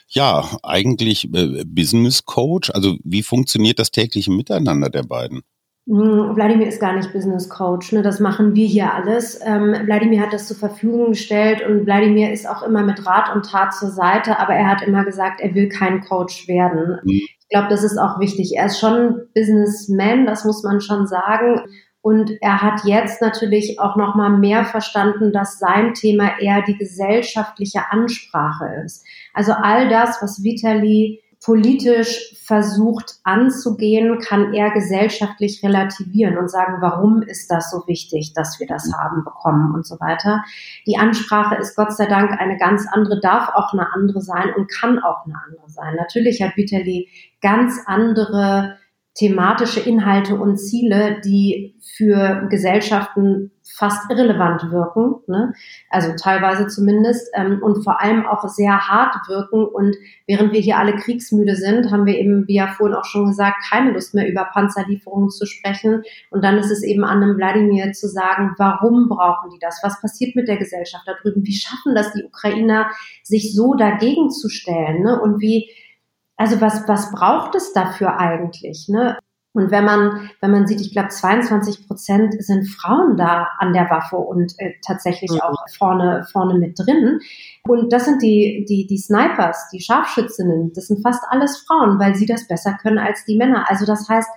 [0.08, 2.72] ja eigentlich äh, Business Coach.
[2.72, 5.44] Also wie funktioniert das tägliche Miteinander der beiden?
[5.88, 8.02] Hm, Wladimir ist gar nicht Business Coach, ne?
[8.02, 9.40] das machen wir hier alles.
[9.44, 13.46] Ähm, Wladimir hat das zur Verfügung gestellt und Wladimir ist auch immer mit Rat und
[13.46, 17.00] Tat zur Seite, aber er hat immer gesagt, er will kein Coach werden.
[17.04, 17.22] Mhm.
[17.50, 18.54] Ich glaube, das ist auch wichtig.
[18.56, 21.62] Er ist schon Businessman, das muss man schon sagen.
[22.02, 26.78] Und er hat jetzt natürlich auch noch mal mehr verstanden, dass sein Thema eher die
[26.78, 29.06] gesellschaftliche Ansprache ist.
[29.34, 37.22] Also all das, was Vitali politisch versucht anzugehen, kann er gesellschaftlich relativieren und sagen, warum
[37.22, 40.44] ist das so wichtig, dass wir das haben bekommen und so weiter.
[40.86, 44.70] Die Ansprache ist Gott sei Dank eine ganz andere, darf auch eine andere sein und
[44.70, 45.96] kann auch eine andere sein.
[45.96, 47.08] Natürlich hat Vitali
[47.42, 48.79] ganz andere
[49.16, 55.54] thematische Inhalte und Ziele, die für Gesellschaften fast irrelevant wirken, ne?
[55.90, 59.64] also teilweise zumindest, ähm, und vor allem auch sehr hart wirken.
[59.64, 59.96] Und
[60.28, 63.58] während wir hier alle kriegsmüde sind, haben wir eben, wie ja vorhin auch schon gesagt,
[63.70, 66.04] keine Lust mehr über Panzerlieferungen zu sprechen.
[66.30, 69.80] Und dann ist es eben an dem Wladimir zu sagen, warum brauchen die das?
[69.84, 71.46] Was passiert mit der Gesellschaft da drüben?
[71.46, 72.90] Wie schaffen das die Ukrainer,
[73.24, 75.04] sich so dagegen zu stellen?
[75.04, 75.20] Ne?
[75.22, 75.70] Und wie
[76.40, 78.88] also was, was braucht es dafür eigentlich?
[78.88, 79.20] Ne?
[79.52, 83.90] Und wenn man, wenn man sieht, ich glaube, 22 Prozent sind Frauen da an der
[83.90, 85.42] Waffe und äh, tatsächlich mhm.
[85.42, 87.20] auch vorne, vorne mit drin.
[87.68, 90.72] Und das sind die, die, die Snipers, die Scharfschützinnen.
[90.74, 93.70] Das sind fast alles Frauen, weil sie das besser können als die Männer.
[93.70, 94.30] Also das heißt,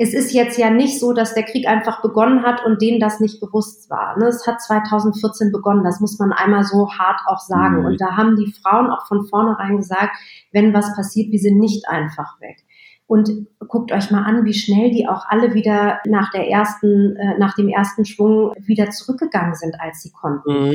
[0.00, 3.18] es ist jetzt ja nicht so, dass der Krieg einfach begonnen hat und denen das
[3.18, 4.16] nicht bewusst war.
[4.16, 4.26] Ne?
[4.26, 7.80] Es hat 2014 begonnen, das muss man einmal so hart auch sagen.
[7.80, 7.86] Mhm.
[7.86, 10.16] Und da haben die Frauen auch von vornherein gesagt,
[10.52, 12.64] wenn was passiert, wir sind nicht einfach weg.
[13.08, 17.36] Und guckt euch mal an, wie schnell die auch alle wieder nach der ersten, äh,
[17.38, 20.68] nach dem ersten Schwung wieder zurückgegangen sind, als sie konnten.
[20.68, 20.74] Mhm.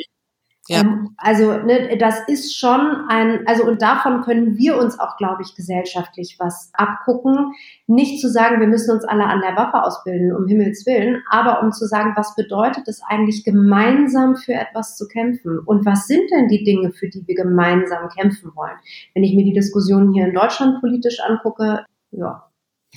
[0.68, 0.80] Ja.
[0.80, 5.42] Ähm, also ne, das ist schon ein, also und davon können wir uns auch, glaube
[5.42, 7.54] ich, gesellschaftlich was abgucken.
[7.88, 11.62] Nicht zu sagen, wir müssen uns alle an der Waffe ausbilden, um Himmels Willen, aber
[11.62, 15.60] um zu sagen, was bedeutet es eigentlich, gemeinsam für etwas zu kämpfen?
[15.60, 18.78] Und was sind denn die Dinge, für die wir gemeinsam kämpfen wollen?
[19.14, 22.48] Wenn ich mir die Diskussion hier in Deutschland politisch angucke, ja.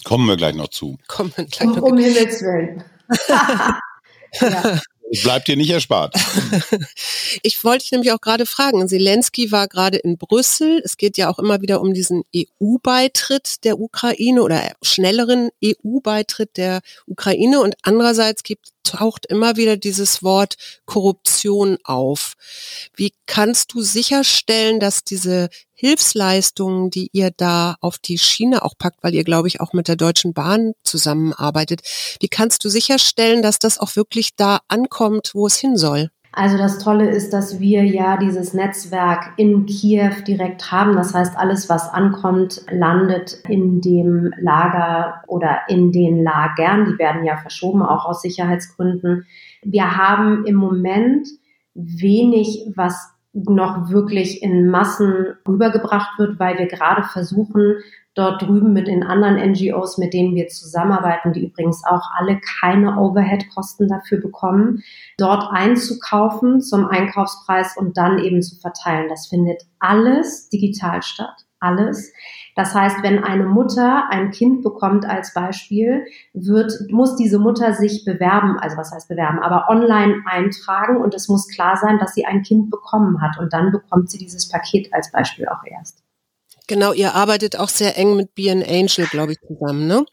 [0.04, 0.98] Kommen wir gleich noch zu.
[1.08, 1.82] Kommen wir gleich um, noch.
[1.82, 2.84] Um Himmels Willen.
[4.40, 4.80] ja.
[5.22, 6.14] Bleibt dir nicht erspart.
[7.42, 8.88] ich wollte dich nämlich auch gerade fragen.
[8.88, 10.82] Zelensky war gerade in Brüssel.
[10.84, 16.80] Es geht ja auch immer wieder um diesen EU-Beitritt der Ukraine oder schnelleren EU-Beitritt der
[17.06, 17.60] Ukraine.
[17.60, 22.34] Und andererseits gibt, taucht immer wieder dieses Wort Korruption auf.
[22.94, 29.02] Wie kannst du sicherstellen, dass diese Hilfsleistungen, die ihr da auf die Schiene auch packt,
[29.02, 31.82] weil ihr, glaube ich, auch mit der Deutschen Bahn zusammenarbeitet,
[32.20, 36.08] wie kannst du sicherstellen, dass das auch wirklich da ankommt, wo es hin soll?
[36.32, 40.94] Also das Tolle ist, dass wir ja dieses Netzwerk in Kiew direkt haben.
[40.94, 46.84] Das heißt, alles, was ankommt, landet in dem Lager oder in den Lagern.
[46.92, 49.26] Die werden ja verschoben, auch aus Sicherheitsgründen.
[49.62, 51.26] Wir haben im Moment
[51.72, 57.76] wenig, was noch wirklich in Massen rübergebracht wird, weil wir gerade versuchen,
[58.14, 62.98] dort drüben mit den anderen NGOs, mit denen wir zusammenarbeiten, die übrigens auch alle keine
[62.98, 64.82] Overhead-Kosten dafür bekommen,
[65.18, 69.08] dort einzukaufen zum Einkaufspreis und dann eben zu verteilen.
[69.08, 71.45] Das findet alles digital statt.
[71.66, 72.12] Alles.
[72.54, 78.04] Das heißt, wenn eine Mutter ein Kind bekommt als Beispiel, wird, muss diese Mutter sich
[78.04, 82.24] bewerben, also was heißt bewerben, aber online eintragen und es muss klar sein, dass sie
[82.24, 86.02] ein Kind bekommen hat und dann bekommt sie dieses Paket als Beispiel auch erst.
[86.66, 90.04] Genau, ihr arbeitet auch sehr eng mit Be an Angel, glaube ich, zusammen, ne?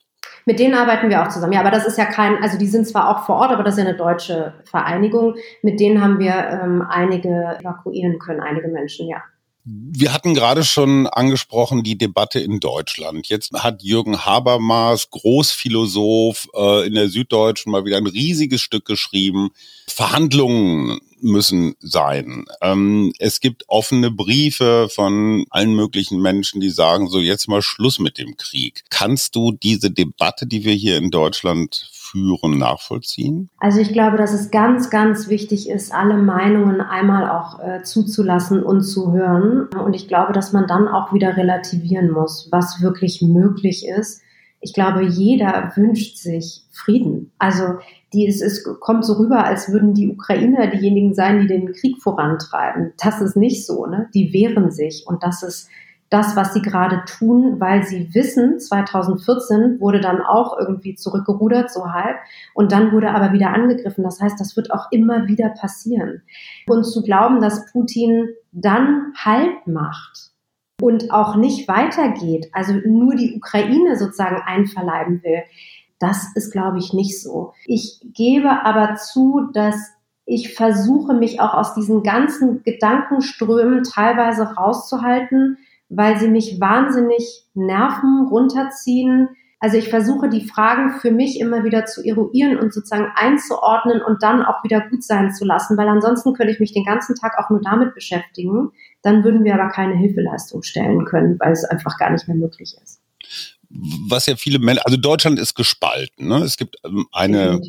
[0.46, 1.54] Mit denen arbeiten wir auch zusammen.
[1.54, 3.76] Ja, aber das ist ja kein, also die sind zwar auch vor Ort, aber das
[3.76, 5.36] ist ja eine deutsche Vereinigung.
[5.62, 9.24] Mit denen haben wir ähm, einige evakuieren können, einige Menschen, ja.
[9.66, 13.28] Wir hatten gerade schon angesprochen die Debatte in Deutschland.
[13.30, 19.52] Jetzt hat Jürgen Habermas, Großphilosoph, äh, in der Süddeutschen mal wieder ein riesiges Stück geschrieben.
[19.88, 22.46] Verhandlungen müssen sein.
[22.62, 28.00] Ähm, es gibt offene Briefe von allen möglichen Menschen, die sagen, so jetzt mal Schluss
[28.00, 28.84] mit dem Krieg.
[28.90, 33.50] Kannst du diese Debatte, die wir hier in Deutschland führen, nachvollziehen?
[33.58, 38.64] Also ich glaube, dass es ganz, ganz wichtig ist, alle Meinungen einmal auch äh, zuzulassen
[38.64, 39.68] und zu hören.
[39.84, 44.22] Und ich glaube, dass man dann auch wieder relativieren muss, was wirklich möglich ist.
[44.62, 47.34] Ich glaube, jeder wünscht sich Frieden.
[47.38, 47.64] Also
[48.14, 52.02] die, es, es kommt so rüber, als würden die Ukrainer diejenigen sein, die den Krieg
[52.02, 52.94] vorantreiben.
[53.04, 53.88] Das ist nicht so.
[53.88, 54.08] Ne?
[54.14, 55.68] Die wehren sich und das ist
[56.14, 61.92] das, was sie gerade tun, weil sie wissen, 2014 wurde dann auch irgendwie zurückgerudert, so
[61.92, 62.18] halb,
[62.54, 64.04] und dann wurde aber wieder angegriffen.
[64.04, 66.22] Das heißt, das wird auch immer wieder passieren.
[66.68, 70.32] Und zu glauben, dass Putin dann Halt macht
[70.80, 75.42] und auch nicht weitergeht, also nur die Ukraine sozusagen einverleiben will,
[75.98, 77.54] das ist, glaube ich, nicht so.
[77.66, 79.76] Ich gebe aber zu, dass
[80.26, 85.58] ich versuche, mich auch aus diesen ganzen Gedankenströmen teilweise rauszuhalten,
[85.96, 89.30] weil sie mich wahnsinnig nerven, runterziehen.
[89.60, 94.22] Also ich versuche die Fragen für mich immer wieder zu eruieren und sozusagen einzuordnen und
[94.22, 97.38] dann auch wieder gut sein zu lassen, weil ansonsten könnte ich mich den ganzen Tag
[97.38, 98.72] auch nur damit beschäftigen.
[99.02, 102.76] Dann würden wir aber keine Hilfeleistung stellen können, weil es einfach gar nicht mehr möglich
[102.82, 103.00] ist
[104.08, 106.28] was ja viele Menschen, also Deutschland ist gespalten.
[106.28, 106.38] Ne?
[106.44, 107.60] Es gibt ähm, eine,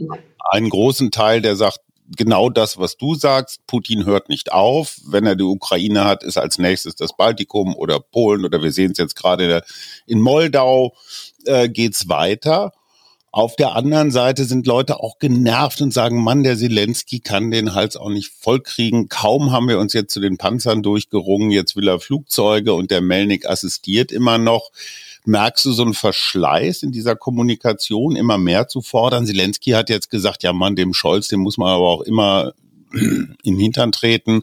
[0.50, 1.80] einen großen Teil, der sagt,
[2.16, 4.98] genau das, was du sagst, Putin hört nicht auf.
[5.06, 8.92] Wenn er die Ukraine hat, ist als nächstes das Baltikum oder Polen oder wir sehen
[8.92, 9.62] es jetzt gerade
[10.06, 10.94] in Moldau,
[11.44, 12.72] äh, geht's weiter.
[13.34, 17.74] Auf der anderen Seite sind Leute auch genervt und sagen, Mann, der Zelensky kann den
[17.74, 19.08] Hals auch nicht vollkriegen.
[19.08, 23.00] Kaum haben wir uns jetzt zu den Panzern durchgerungen, jetzt will er Flugzeuge und der
[23.00, 24.70] Melnik assistiert immer noch.
[25.26, 29.26] Merkst du so einen Verschleiß in dieser Kommunikation, immer mehr zu fordern?
[29.26, 32.52] Zelensky hat jetzt gesagt, ja Mann, dem Scholz, dem muss man aber auch immer
[32.92, 34.42] in den Hintern treten.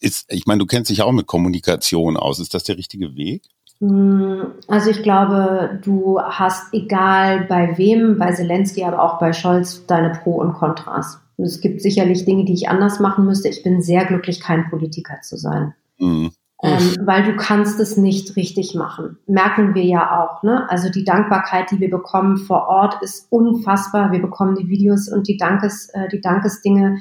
[0.00, 2.38] Ist, ich meine, du kennst dich auch mit Kommunikation aus.
[2.38, 3.42] Ist das der richtige Weg?
[3.80, 9.84] Hm, also ich glaube, du hast egal bei wem, bei Zelensky, aber auch bei Scholz,
[9.86, 11.20] deine Pro und Kontras.
[11.36, 13.48] Es gibt sicherlich Dinge, die ich anders machen müsste.
[13.48, 15.74] Ich bin sehr glücklich, kein Politiker zu sein.
[15.98, 19.16] Mhm ähm, weil du kannst es nicht richtig machen.
[19.26, 20.42] Merken wir ja auch.
[20.42, 20.68] Ne?
[20.68, 24.10] Also die Dankbarkeit, die wir bekommen vor Ort, ist unfassbar.
[24.10, 26.98] Wir bekommen die Videos und die Dankes, äh, die Dankesdinge.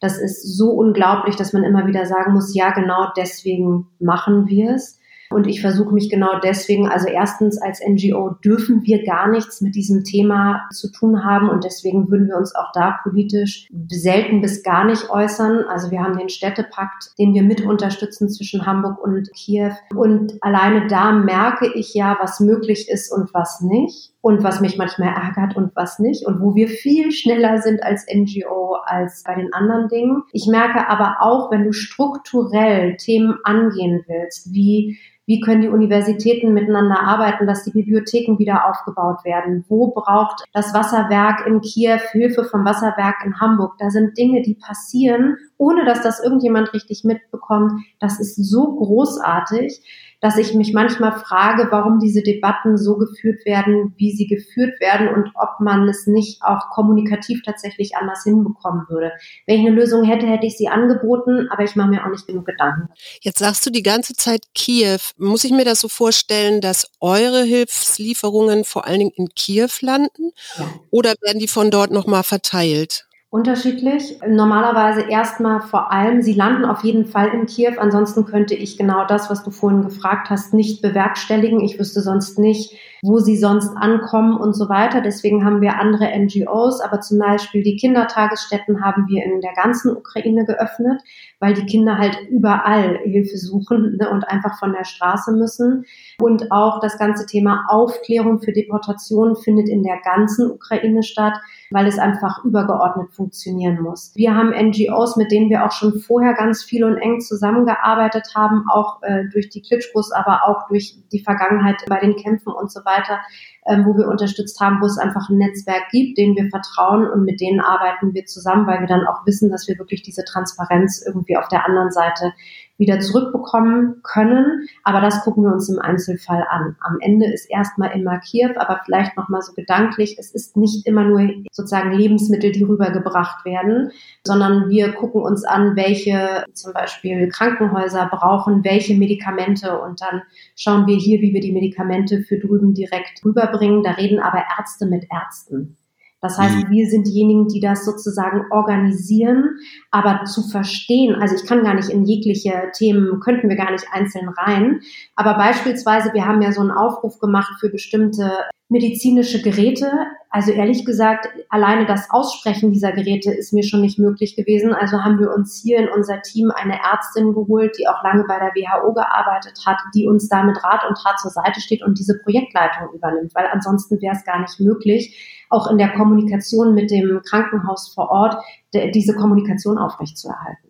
[0.00, 4.76] Das ist so unglaublich, dass man immer wieder sagen muss, ja, genau deswegen machen wir
[4.76, 4.99] es.
[5.32, 9.76] Und ich versuche mich genau deswegen, also erstens als NGO dürfen wir gar nichts mit
[9.76, 14.62] diesem Thema zu tun haben und deswegen würden wir uns auch da politisch selten bis
[14.64, 15.64] gar nicht äußern.
[15.68, 19.72] Also wir haben den Städtepakt, den wir mit unterstützen zwischen Hamburg und Kiew.
[19.94, 24.76] Und alleine da merke ich ja, was möglich ist und was nicht und was mich
[24.76, 29.34] manchmal ärgert und was nicht und wo wir viel schneller sind als NGO als bei
[29.34, 30.22] den anderen Dingen.
[30.32, 34.98] Ich merke aber auch, wenn du strukturell Themen angehen willst, wie
[35.30, 39.64] wie können die Universitäten miteinander arbeiten, dass die Bibliotheken wieder aufgebaut werden?
[39.68, 43.74] Wo braucht das Wasserwerk in Kiew Hilfe vom Wasserwerk in Hamburg?
[43.78, 47.80] Da sind Dinge, die passieren, ohne dass das irgendjemand richtig mitbekommt.
[48.00, 49.80] Das ist so großartig
[50.20, 55.08] dass ich mich manchmal frage, warum diese Debatten so geführt werden, wie sie geführt werden
[55.08, 59.12] und ob man es nicht auch kommunikativ tatsächlich anders hinbekommen würde.
[59.46, 62.26] Wenn ich eine Lösung hätte, hätte ich sie angeboten, aber ich mache mir auch nicht
[62.26, 62.88] genug Gedanken.
[63.20, 64.98] Jetzt sagst du die ganze Zeit Kiew.
[65.16, 70.32] Muss ich mir das so vorstellen, dass eure Hilfslieferungen vor allen Dingen in Kiew landen
[70.58, 70.66] ja.
[70.90, 73.06] oder werden die von dort nochmal verteilt?
[73.32, 74.18] Unterschiedlich.
[74.26, 77.74] Normalerweise erstmal vor allem, sie landen auf jeden Fall in Kiew.
[77.78, 81.60] Ansonsten könnte ich genau das, was du vorhin gefragt hast, nicht bewerkstelligen.
[81.60, 85.00] Ich wüsste sonst nicht, wo sie sonst ankommen und so weiter.
[85.00, 89.96] Deswegen haben wir andere NGOs, aber zum Beispiel die Kindertagesstätten haben wir in der ganzen
[89.96, 91.00] Ukraine geöffnet,
[91.38, 95.84] weil die Kinder halt überall Hilfe suchen ne, und einfach von der Straße müssen.
[96.18, 101.34] Und auch das ganze Thema Aufklärung für Deportation findet in der ganzen Ukraine statt,
[101.70, 104.12] weil es einfach übergeordnet funktionieren muss.
[104.14, 108.64] Wir haben NGOs, mit denen wir auch schon vorher ganz viel und eng zusammengearbeitet haben,
[108.70, 112.80] auch äh, durch die Klitschkos, aber auch durch die Vergangenheit bei den Kämpfen und so
[112.84, 113.20] weiter,
[113.66, 117.24] ähm, wo wir unterstützt haben, wo es einfach ein Netzwerk gibt, denen wir vertrauen und
[117.24, 121.04] mit denen arbeiten wir zusammen, weil wir dann auch wissen, dass wir wirklich diese Transparenz
[121.06, 122.32] irgendwie auf der anderen Seite
[122.80, 124.66] wieder zurückbekommen können.
[124.82, 126.76] Aber das gucken wir uns im Einzelfall an.
[126.80, 131.04] Am Ende ist erstmal immer Kiew, aber vielleicht nochmal so gedanklich, es ist nicht immer
[131.04, 133.92] nur sozusagen Lebensmittel, die rübergebracht werden,
[134.26, 140.22] sondern wir gucken uns an, welche zum Beispiel Krankenhäuser brauchen, welche Medikamente und dann
[140.56, 143.82] schauen wir hier, wie wir die Medikamente für drüben direkt rüberbringen.
[143.82, 145.76] Da reden aber Ärzte mit Ärzten.
[146.20, 146.70] Das heißt, mhm.
[146.70, 149.58] wir sind diejenigen, die das sozusagen organisieren,
[149.90, 153.86] aber zu verstehen, also ich kann gar nicht in jegliche Themen, könnten wir gar nicht
[153.90, 154.80] einzeln rein,
[155.16, 158.30] aber beispielsweise, wir haben ja so einen Aufruf gemacht für bestimmte
[158.70, 159.90] medizinische Geräte.
[160.30, 164.72] Also ehrlich gesagt, alleine das Aussprechen dieser Geräte ist mir schon nicht möglich gewesen.
[164.72, 168.38] Also haben wir uns hier in unser Team eine Ärztin geholt, die auch lange bei
[168.38, 171.98] der WHO gearbeitet hat, die uns da mit Rat und Tat zur Seite steht und
[171.98, 176.92] diese Projektleitung übernimmt, weil ansonsten wäre es gar nicht möglich, auch in der Kommunikation mit
[176.92, 178.36] dem Krankenhaus vor Ort
[178.72, 180.69] diese Kommunikation aufrechtzuerhalten.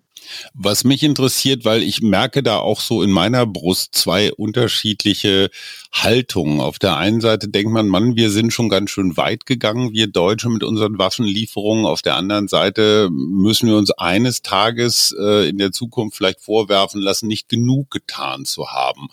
[0.54, 5.50] Was mich interessiert, weil ich merke da auch so in meiner Brust zwei unterschiedliche
[5.92, 6.60] Haltungen.
[6.60, 10.06] Auf der einen Seite denkt man, Mann, wir sind schon ganz schön weit gegangen, wir
[10.06, 11.84] Deutsche mit unseren Waffenlieferungen.
[11.84, 17.00] Auf der anderen Seite müssen wir uns eines Tages äh, in der Zukunft vielleicht vorwerfen
[17.00, 19.08] lassen, nicht genug getan zu haben.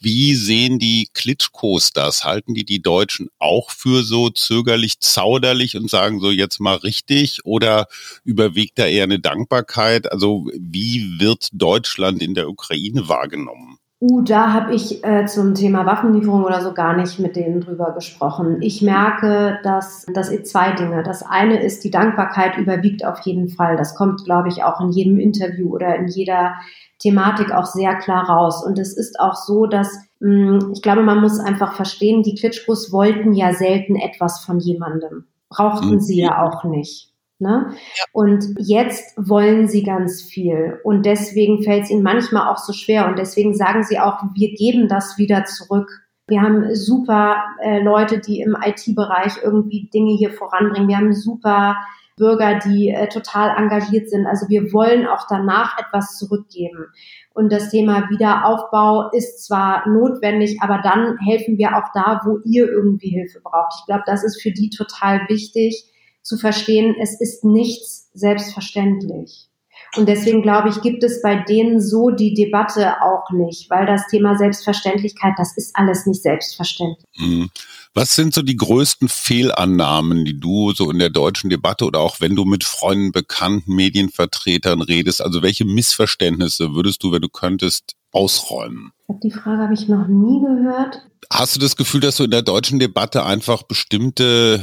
[0.00, 2.24] Wie sehen die Klitschkos das?
[2.24, 7.44] Halten die die Deutschen auch für so zögerlich, zauderlich und sagen so jetzt mal richtig?
[7.44, 7.86] Oder
[8.24, 10.10] überwiegt da eher eine Dankbarkeit?
[10.10, 13.78] Also wie wird Deutschland in der Ukraine wahrgenommen?
[14.00, 17.92] Uh, da habe ich äh, zum Thema Waffenlieferung oder so gar nicht mit denen drüber
[17.92, 18.60] gesprochen.
[18.60, 21.02] Ich merke, dass das zwei Dinge.
[21.02, 23.78] Das eine ist, die Dankbarkeit überwiegt auf jeden Fall.
[23.78, 26.52] Das kommt, glaube ich, auch in jedem Interview oder in jeder
[26.98, 28.62] Thematik auch sehr klar raus.
[28.62, 29.88] Und es ist auch so, dass
[30.20, 34.58] mh, hm, ich glaube, man muss einfach verstehen, die Klitschkos wollten ja selten etwas von
[34.60, 35.24] jemandem.
[35.48, 36.00] Brauchten mhm.
[36.00, 37.13] sie ja auch nicht.
[37.44, 37.74] Ne?
[37.96, 38.04] Ja.
[38.12, 40.80] Und jetzt wollen sie ganz viel.
[40.82, 43.06] Und deswegen fällt es ihnen manchmal auch so schwer.
[43.06, 45.90] Und deswegen sagen sie auch, wir geben das wieder zurück.
[46.26, 50.88] Wir haben super äh, Leute, die im IT-Bereich irgendwie Dinge hier voranbringen.
[50.88, 51.76] Wir haben super
[52.16, 54.26] Bürger, die äh, total engagiert sind.
[54.26, 56.86] Also wir wollen auch danach etwas zurückgeben.
[57.34, 62.70] Und das Thema Wiederaufbau ist zwar notwendig, aber dann helfen wir auch da, wo ihr
[62.70, 63.74] irgendwie Hilfe braucht.
[63.80, 65.90] Ich glaube, das ist für die total wichtig
[66.24, 69.48] zu verstehen, es ist nichts selbstverständlich.
[69.96, 74.08] Und deswegen glaube ich, gibt es bei denen so die Debatte auch nicht, weil das
[74.08, 77.06] Thema Selbstverständlichkeit, das ist alles nicht selbstverständlich.
[77.16, 77.50] Mhm.
[77.92, 82.20] Was sind so die größten Fehlannahmen, die du so in der deutschen Debatte oder auch
[82.20, 85.22] wenn du mit Freunden, Bekannten, Medienvertretern redest?
[85.22, 88.92] Also welche Missverständnisse würdest du, wenn du könntest, ausräumen?
[89.22, 91.02] Die Frage habe ich noch nie gehört.
[91.30, 94.62] Hast du das Gefühl, dass du in der deutschen Debatte einfach bestimmte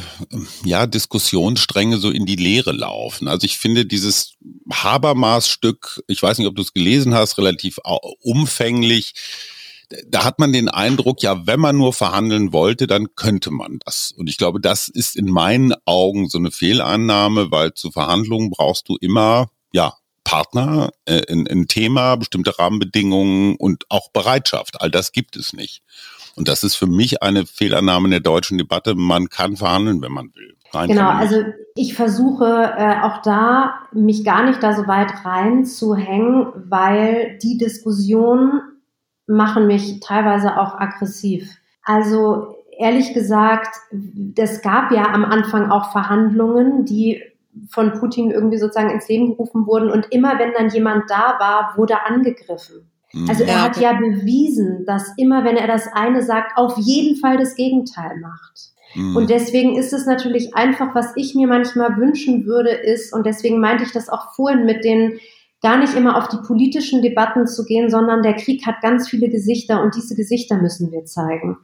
[0.64, 3.28] ja, Diskussionsstränge so in die Leere laufen?
[3.28, 4.34] Also ich finde dieses
[4.72, 7.80] Habermas-Stück, ich weiß nicht, ob du es gelesen hast, relativ
[8.22, 9.14] umfänglich.
[10.08, 14.14] Da hat man den Eindruck, ja, wenn man nur verhandeln wollte, dann könnte man das.
[14.16, 18.88] Und ich glaube, das ist in meinen Augen so eine Fehlannahme, weil zu Verhandlungen brauchst
[18.88, 19.94] du immer, ja,
[20.32, 24.80] Partner, äh, ein, ein Thema, bestimmte Rahmenbedingungen und auch Bereitschaft.
[24.80, 25.84] All das gibt es nicht.
[26.38, 28.96] Und das ist für mich eine Fehlannahme in der deutschen Debatte.
[28.96, 30.56] Man kann verhandeln, wenn man will.
[30.72, 31.44] Nein, genau, also
[31.76, 38.62] ich versuche äh, auch da, mich gar nicht da so weit reinzuhängen, weil die Diskussionen
[39.28, 41.58] machen mich teilweise auch aggressiv.
[41.84, 43.76] Also ehrlich gesagt,
[44.38, 47.22] es gab ja am Anfang auch Verhandlungen, die
[47.70, 49.90] von Putin irgendwie sozusagen ins Leben gerufen wurden.
[49.92, 52.90] Und immer wenn dann jemand da war, wurde angegriffen.
[53.14, 53.30] Mhm.
[53.30, 57.38] Also er hat ja bewiesen, dass immer wenn er das eine sagt, auf jeden Fall
[57.38, 58.72] das Gegenteil macht.
[58.96, 59.16] Mhm.
[59.16, 63.60] Und deswegen ist es natürlich einfach, was ich mir manchmal wünschen würde, ist, und deswegen
[63.60, 65.20] meinte ich das auch vorhin mit den,
[65.62, 69.30] gar nicht immer auf die politischen Debatten zu gehen, sondern der Krieg hat ganz viele
[69.30, 71.58] Gesichter und diese Gesichter müssen wir zeigen.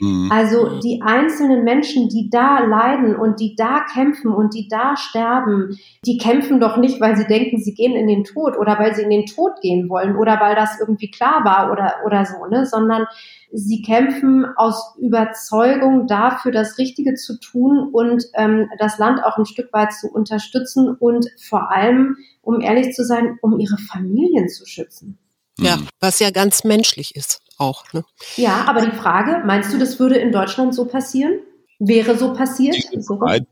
[0.00, 0.30] Mhm.
[0.32, 5.78] Also die einzelnen Menschen, die da leiden und die da kämpfen und die da sterben,
[6.04, 9.02] die kämpfen doch nicht, weil sie denken, sie gehen in den Tod oder weil sie
[9.02, 12.66] in den Tod gehen wollen oder weil das irgendwie klar war oder, oder so, ne,
[12.66, 13.06] sondern
[13.52, 19.46] sie kämpfen aus Überzeugung dafür, das Richtige zu tun und ähm, das Land auch ein
[19.46, 24.66] Stück weit zu unterstützen und vor allem, um ehrlich zu sein, um ihre Familien zu
[24.66, 25.18] schützen.
[25.58, 25.88] Ja, hm.
[26.00, 27.84] was ja ganz menschlich ist auch.
[27.92, 28.04] Ne?
[28.36, 31.40] Ja, aber die Frage, meinst du, das würde in Deutschland so passieren?
[31.78, 32.76] Wäre so passiert?
[32.92, 33.46] Diese, Bereit,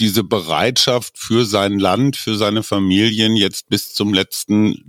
[0.00, 4.82] diese Bereitschaft für sein Land, für seine Familien jetzt bis zum letzten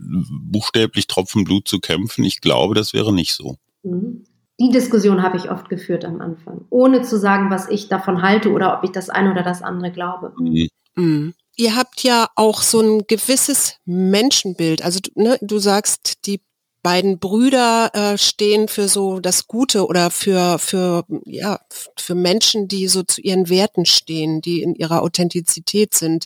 [0.52, 3.58] buchstäblich Tropfen Blut zu kämpfen, ich glaube, das wäre nicht so.
[3.84, 4.26] Mhm.
[4.60, 8.52] Die Diskussion habe ich oft geführt am Anfang, ohne zu sagen, was ich davon halte
[8.52, 10.34] oder ob ich das eine oder das andere glaube.
[10.38, 10.68] Mhm.
[10.96, 11.34] Mhm.
[11.56, 14.82] Ihr habt ja auch so ein gewisses Menschenbild.
[14.82, 16.42] Also ne, du sagst, die
[16.82, 21.60] beiden Brüder äh, stehen für so das Gute oder für, für, ja,
[21.98, 26.26] für Menschen, die so zu ihren Werten stehen, die in ihrer Authentizität sind.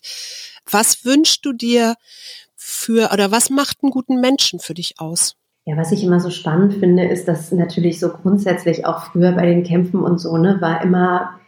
[0.70, 1.96] Was wünschst du dir
[2.56, 5.36] für, oder was macht einen guten Menschen für dich aus?
[5.66, 9.46] Ja, was ich immer so spannend finde, ist, dass natürlich so grundsätzlich auch früher bei
[9.46, 11.40] den Kämpfen und so, ne, war immer,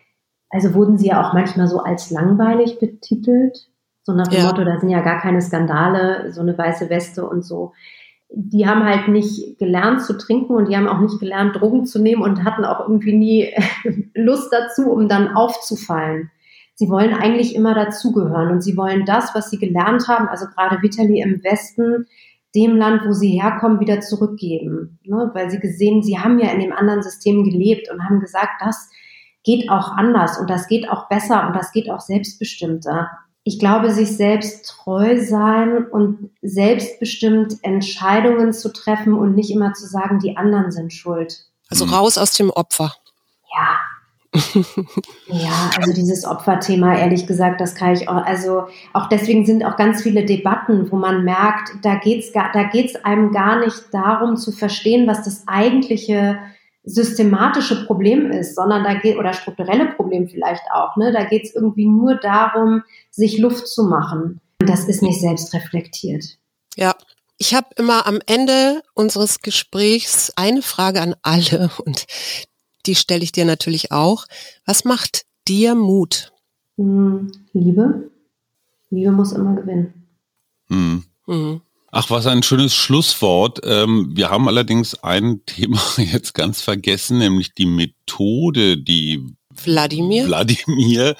[0.50, 3.70] also wurden sie ja auch manchmal so als langweilig betitelt.
[4.04, 4.48] So nach dem ja.
[4.48, 7.74] Motto, da sind ja gar keine Skandale, so eine weiße Weste und so
[8.38, 12.02] die haben halt nicht gelernt zu trinken und die haben auch nicht gelernt, Drogen zu
[12.02, 13.54] nehmen und hatten auch irgendwie nie
[14.14, 16.32] Lust dazu, um dann aufzufallen.
[16.74, 20.82] Sie wollen eigentlich immer dazugehören und sie wollen das, was sie gelernt haben, also gerade
[20.82, 22.08] Vitali im Westen,
[22.54, 25.00] dem Land, wo sie herkommen, wieder zurückgeben.
[25.06, 25.32] Ne?
[25.34, 28.90] Weil sie gesehen, sie haben ja in dem anderen System gelebt und haben gesagt, das
[29.44, 33.10] geht auch anders und das geht auch besser und das geht auch selbstbestimmter
[33.48, 39.86] ich glaube, sich selbst treu sein und selbstbestimmt Entscheidungen zu treffen und nicht immer zu
[39.86, 41.46] sagen, die anderen sind schuld.
[41.70, 42.96] Also raus aus dem Opfer.
[43.56, 43.78] Ja.
[45.28, 49.78] ja, also dieses Opferthema, ehrlich gesagt, das kann ich auch, also auch deswegen sind auch
[49.78, 54.38] ganz viele Debatten, wo man merkt, da geht's gar, da geht's einem gar nicht darum
[54.38, 56.40] zu verstehen, was das eigentliche
[56.86, 61.56] systematische Problem ist, sondern da geht, oder strukturelle Problem vielleicht auch, ne, da geht es
[61.56, 64.40] irgendwie nur darum, sich Luft zu machen.
[64.62, 66.38] Und das ist nicht selbst reflektiert.
[66.76, 66.96] Ja.
[67.38, 72.06] Ich habe immer am Ende unseres Gesprächs eine Frage an alle und
[72.86, 74.26] die stelle ich dir natürlich auch.
[74.66, 76.32] Was macht dir Mut?
[76.78, 78.10] Hm, Liebe.
[78.90, 80.08] Liebe muss immer gewinnen.
[80.68, 81.04] Hm.
[81.26, 81.62] Mhm.
[81.98, 83.62] Ach, was ein schönes Schlusswort.
[83.64, 89.26] Ähm, wir haben allerdings ein Thema jetzt ganz vergessen, nämlich die Methode, die
[89.64, 91.16] Wladimir, Wladimir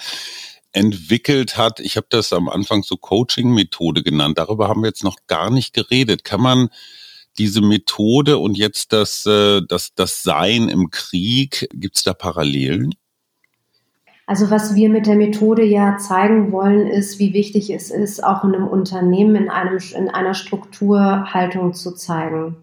[0.72, 1.80] entwickelt hat.
[1.80, 4.36] Ich habe das am Anfang so Coaching-Methode genannt.
[4.36, 6.24] Darüber haben wir jetzt noch gar nicht geredet.
[6.24, 6.68] Kann man
[7.38, 12.90] diese Methode und jetzt das, äh, das, das Sein im Krieg, gibt es da Parallelen?
[14.28, 18.42] Also was wir mit der Methode ja zeigen wollen, ist, wie wichtig es ist, auch
[18.42, 22.56] in einem Unternehmen in, einem, in einer Struktur Haltung zu zeigen.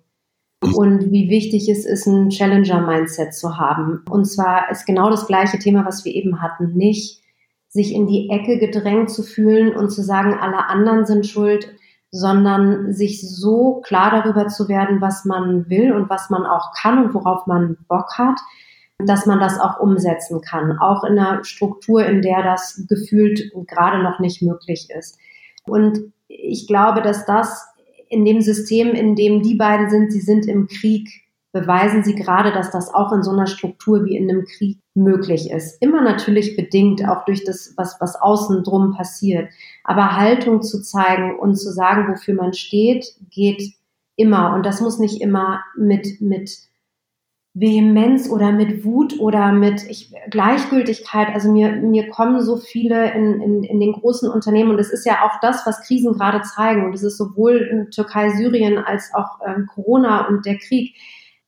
[0.61, 4.01] Und wie wichtig es ist, ein Challenger-Mindset zu haben.
[4.09, 6.74] Und zwar ist genau das gleiche Thema, was wir eben hatten.
[6.74, 7.22] Nicht
[7.70, 11.74] sich in die Ecke gedrängt zu fühlen und zu sagen, alle anderen sind schuld,
[12.11, 17.03] sondern sich so klar darüber zu werden, was man will und was man auch kann
[17.03, 18.39] und worauf man Bock hat,
[19.00, 24.02] dass man das auch umsetzen kann, auch in einer Struktur, in der das gefühlt gerade
[24.04, 25.18] noch nicht möglich ist.
[25.66, 27.66] Und ich glaube, dass das
[28.10, 31.10] in dem System, in dem die beiden sind, sie sind im Krieg,
[31.52, 35.52] beweisen sie gerade, dass das auch in so einer Struktur wie in einem Krieg möglich
[35.52, 35.82] ist.
[35.82, 39.50] Immer natürlich bedingt auch durch das, was, was außen drum passiert.
[39.84, 43.74] Aber Haltung zu zeigen und zu sagen, wofür man steht, geht
[44.16, 44.54] immer.
[44.56, 46.58] Und das muss nicht immer mit, mit
[47.56, 51.28] Vehemenz oder mit Wut oder mit ich, Gleichgültigkeit.
[51.34, 55.06] Also mir, mir kommen so viele in, in, in den großen Unternehmen und es ist
[55.06, 56.86] ja auch das, was Krisen gerade zeigen.
[56.86, 60.95] Und es ist sowohl in Türkei, Syrien als auch ähm, Corona und der Krieg.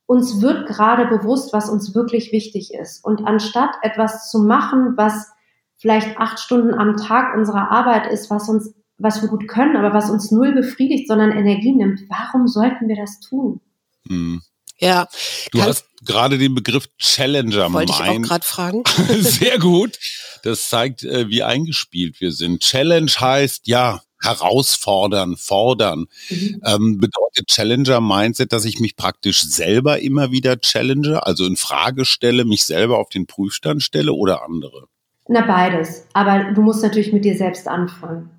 [0.06, 3.04] Uns wird gerade bewusst, was uns wirklich wichtig ist.
[3.04, 5.32] Und anstatt etwas zu machen, was
[5.76, 9.92] vielleicht acht Stunden am Tag unserer Arbeit ist, was uns, was wir gut können, aber
[9.92, 13.60] was uns null befriedigt, sondern Energie nimmt, warum sollten wir das tun?
[14.08, 14.40] Hm.
[14.78, 15.08] Ja.
[15.52, 18.82] Du hast gerade den Begriff Challenger Wollte ich auch gerade fragen.
[19.20, 19.98] Sehr gut.
[20.42, 22.62] Das zeigt, äh, wie eingespielt wir sind.
[22.62, 26.06] Challenge heißt ja herausfordern, fordern.
[26.30, 26.62] Mhm.
[26.64, 32.04] Ähm, bedeutet Challenger Mindset, dass ich mich praktisch selber immer wieder challenge, also in Frage
[32.04, 34.88] stelle, mich selber auf den Prüfstand stelle oder andere?
[35.28, 36.06] Na beides.
[36.12, 38.30] Aber du musst natürlich mit dir selbst anfangen.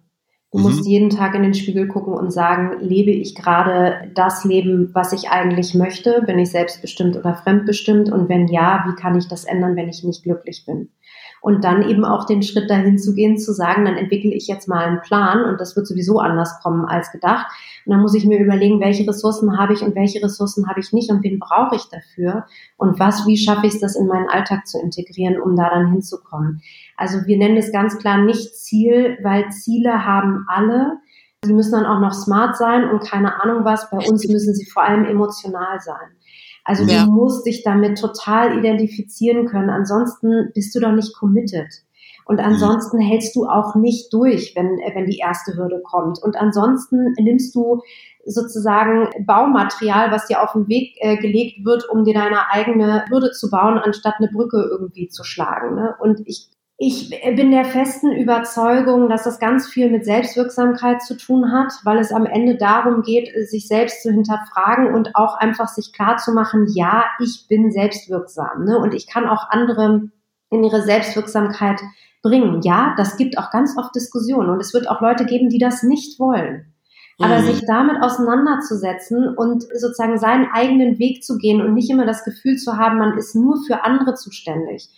[0.52, 0.64] Du mhm.
[0.64, 5.12] musst jeden Tag in den Spiegel gucken und sagen, lebe ich gerade das Leben, was
[5.12, 6.24] ich eigentlich möchte?
[6.26, 8.12] Bin ich selbstbestimmt oder fremdbestimmt?
[8.12, 10.90] Und wenn ja, wie kann ich das ändern, wenn ich nicht glücklich bin?
[11.48, 14.68] Und dann eben auch den Schritt dahin zu gehen, zu sagen, dann entwickle ich jetzt
[14.68, 17.48] mal einen Plan und das wird sowieso anders kommen als gedacht.
[17.86, 20.92] Und dann muss ich mir überlegen, welche Ressourcen habe ich und welche Ressourcen habe ich
[20.92, 22.46] nicht und wen brauche ich dafür
[22.76, 25.90] und was, wie schaffe ich es, das in meinen Alltag zu integrieren, um da dann
[25.90, 26.62] hinzukommen.
[26.98, 30.98] Also wir nennen es ganz klar nicht Ziel, weil Ziele haben alle.
[31.46, 33.90] Die müssen dann auch noch smart sein und keine Ahnung was.
[33.90, 36.10] Bei uns müssen sie vor allem emotional sein.
[36.68, 37.06] Also ja.
[37.06, 39.70] du musst dich damit total identifizieren können.
[39.70, 41.70] Ansonsten bist du doch nicht committed.
[42.26, 46.22] Und ansonsten hältst du auch nicht durch, wenn, wenn die erste Hürde kommt.
[46.22, 47.82] Und ansonsten nimmst du
[48.26, 53.32] sozusagen Baumaterial, was dir auf den Weg äh, gelegt wird, um dir deine eigene Hürde
[53.32, 55.76] zu bauen, anstatt eine Brücke irgendwie zu schlagen.
[55.76, 55.96] Ne?
[56.02, 56.50] Und ich
[56.80, 61.98] ich bin der festen Überzeugung, dass das ganz viel mit Selbstwirksamkeit zu tun hat, weil
[61.98, 66.34] es am Ende darum geht, sich selbst zu hinterfragen und auch einfach sich klar zu
[66.34, 68.78] machen, ja, ich bin selbstwirksam ne?
[68.78, 70.12] und ich kann auch andere
[70.52, 71.82] in ihre Selbstwirksamkeit
[72.22, 72.62] bringen.
[72.62, 75.82] Ja, das gibt auch ganz oft Diskussionen und es wird auch Leute geben, die das
[75.82, 76.74] nicht wollen.
[77.20, 77.46] Aber mhm.
[77.46, 82.58] sich damit auseinanderzusetzen und sozusagen seinen eigenen Weg zu gehen und nicht immer das Gefühl
[82.58, 84.90] zu haben, man ist nur für andere zuständig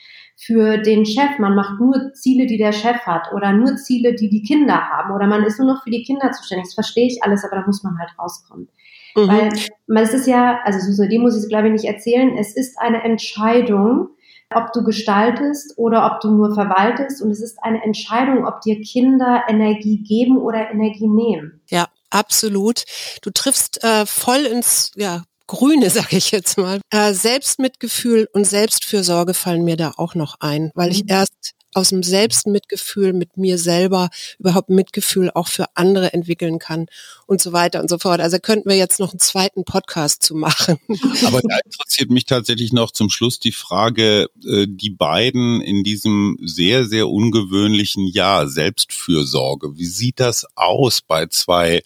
[0.41, 4.29] für den Chef, man macht nur Ziele, die der Chef hat oder nur Ziele, die
[4.29, 6.67] die Kinder haben oder man ist nur noch für die Kinder zuständig.
[6.67, 8.69] Das verstehe ich alles, aber da muss man halt rauskommen.
[9.17, 9.27] Mhm.
[9.87, 12.55] Weil, es ist ja, also so dem muss ich es glaube ich nicht erzählen, es
[12.55, 14.11] ist eine Entscheidung,
[14.53, 18.79] ob du gestaltest oder ob du nur verwaltest und es ist eine Entscheidung, ob dir
[18.81, 21.59] Kinder Energie geben oder Energie nehmen.
[21.69, 22.85] Ja, absolut.
[23.21, 26.79] Du triffst äh, voll ins ja, Grüne, sage ich jetzt mal.
[26.91, 31.09] Äh, Selbstmitgefühl und Selbstfürsorge fallen mir da auch noch ein, weil ich mhm.
[31.09, 36.87] erst aus dem Selbstmitgefühl mit mir selber überhaupt Mitgefühl auch für andere entwickeln kann
[37.27, 38.21] und so weiter und so fort.
[38.21, 40.79] Also könnten wir jetzt noch einen zweiten Podcast zu machen.
[41.25, 46.37] Aber da interessiert mich tatsächlich noch zum Schluss die Frage, äh, die beiden in diesem
[46.43, 49.77] sehr, sehr ungewöhnlichen Jahr Selbstfürsorge.
[49.77, 51.83] Wie sieht das aus bei zwei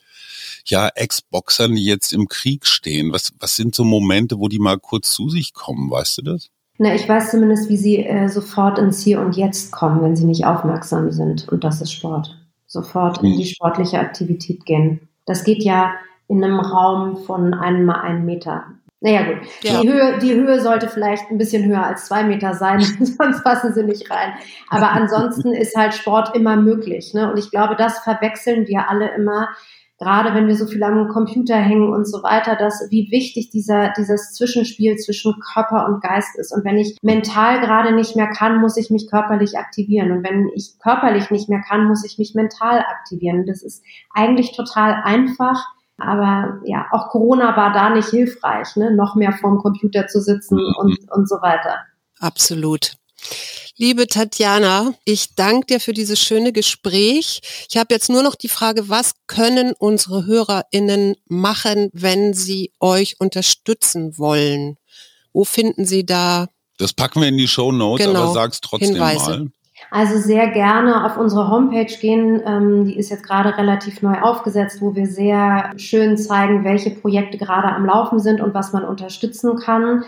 [0.65, 3.11] ja, Ex-Boxern, die jetzt im Krieg stehen?
[3.11, 5.89] Was, was sind so Momente, wo die mal kurz zu sich kommen?
[5.91, 6.49] Weißt du das?
[6.77, 10.25] Na, ich weiß zumindest, wie sie äh, sofort ins Hier und Jetzt kommen, wenn sie
[10.25, 11.47] nicht aufmerksam sind.
[11.49, 12.35] Und das ist Sport.
[12.65, 15.07] Sofort in die sportliche Aktivität gehen.
[15.25, 15.93] Das geht ja
[16.27, 18.65] in einem Raum von einem mal einen Meter.
[18.99, 19.81] Naja gut, ja.
[19.81, 23.73] die, Höhe, die Höhe sollte vielleicht ein bisschen höher als zwei Meter sein, sonst passen
[23.73, 24.33] sie nicht rein.
[24.69, 27.13] Aber ansonsten ist halt Sport immer möglich.
[27.13, 27.29] Ne?
[27.29, 29.49] Und ich glaube, das verwechseln wir alle immer
[29.99, 33.93] gerade wenn wir so viel am Computer hängen und so weiter, dass wie wichtig dieser,
[33.97, 36.51] dieses Zwischenspiel zwischen Körper und Geist ist.
[36.51, 40.11] Und wenn ich mental gerade nicht mehr kann, muss ich mich körperlich aktivieren.
[40.11, 43.45] Und wenn ich körperlich nicht mehr kann, muss ich mich mental aktivieren.
[43.45, 43.83] Das ist
[44.13, 45.63] eigentlich total einfach.
[45.97, 48.95] Aber ja, auch Corona war da nicht hilfreich, ne?
[48.95, 50.73] noch mehr vorm Computer zu sitzen mhm.
[50.77, 51.77] und, und so weiter.
[52.19, 52.95] Absolut.
[53.77, 57.41] Liebe Tatjana, ich danke dir für dieses schöne Gespräch.
[57.69, 63.19] Ich habe jetzt nur noch die Frage, was können unsere HörerInnen machen, wenn sie euch
[63.19, 64.77] unterstützen wollen?
[65.33, 66.47] Wo finden sie da?
[66.77, 69.29] Das packen wir in die Show Notes, genau, aber sag's trotzdem Hinweise.
[69.29, 69.47] mal.
[69.89, 72.41] Also sehr gerne auf unsere Homepage gehen.
[72.45, 77.37] Ähm, die ist jetzt gerade relativ neu aufgesetzt, wo wir sehr schön zeigen, welche Projekte
[77.37, 80.03] gerade am Laufen sind und was man unterstützen kann.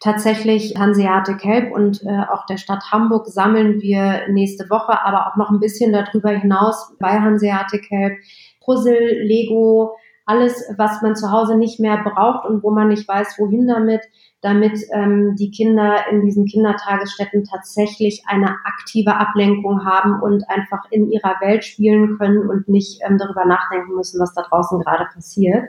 [0.00, 5.36] Tatsächlich Hanseatic Help und äh, auch der Stadt Hamburg sammeln wir nächste Woche, aber auch
[5.36, 8.18] noch ein bisschen darüber hinaus bei Hanseatic Help
[8.64, 9.96] Puzzle, Lego,
[10.30, 14.02] alles, was man zu Hause nicht mehr braucht und wo man nicht weiß, wohin damit,
[14.42, 21.10] damit ähm, die Kinder in diesen Kindertagesstätten tatsächlich eine aktive Ablenkung haben und einfach in
[21.10, 25.64] ihrer Welt spielen können und nicht ähm, darüber nachdenken müssen, was da draußen gerade passiert.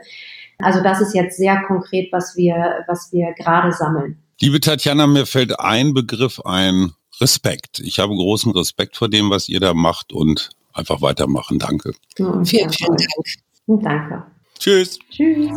[0.58, 4.18] Also das ist jetzt sehr konkret, was wir, was wir gerade sammeln.
[4.40, 7.78] Liebe Tatjana, mir fällt ein Begriff ein, Respekt.
[7.80, 11.58] Ich habe großen Respekt vor dem, was ihr da macht und einfach weitermachen.
[11.58, 11.92] Danke.
[12.18, 13.82] Ja, vielen, vielen Dank.
[13.82, 14.24] Danke.
[14.58, 14.98] Tschüss.
[15.10, 15.50] Tschüss.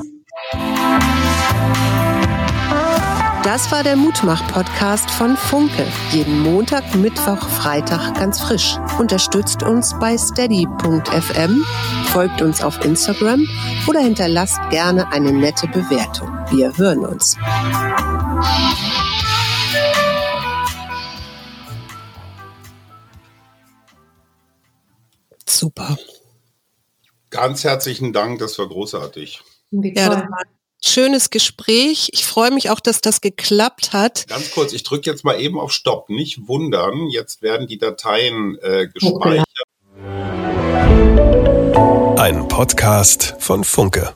[3.45, 5.85] Das war der Mutmach-Podcast von Funke.
[6.09, 8.77] Jeden Montag, Mittwoch, Freitag ganz frisch.
[8.97, 11.63] Unterstützt uns bei steady.fm,
[12.05, 13.47] folgt uns auf Instagram
[13.87, 16.27] oder hinterlasst gerne eine nette Bewertung.
[16.49, 17.37] Wir hören uns.
[25.47, 25.95] Super.
[27.29, 29.43] Ganz herzlichen Dank, das war großartig.
[29.69, 30.54] Ja, das war ein
[30.87, 32.09] schönes Gespräch.
[32.13, 34.27] Ich freue mich auch, dass das geklappt hat.
[34.27, 36.09] Ganz kurz, ich drücke jetzt mal eben auf Stopp.
[36.09, 39.45] Nicht wundern, jetzt werden die Dateien äh, gespeichert.
[40.03, 40.25] Okay.
[42.17, 44.13] Ein Podcast von Funke.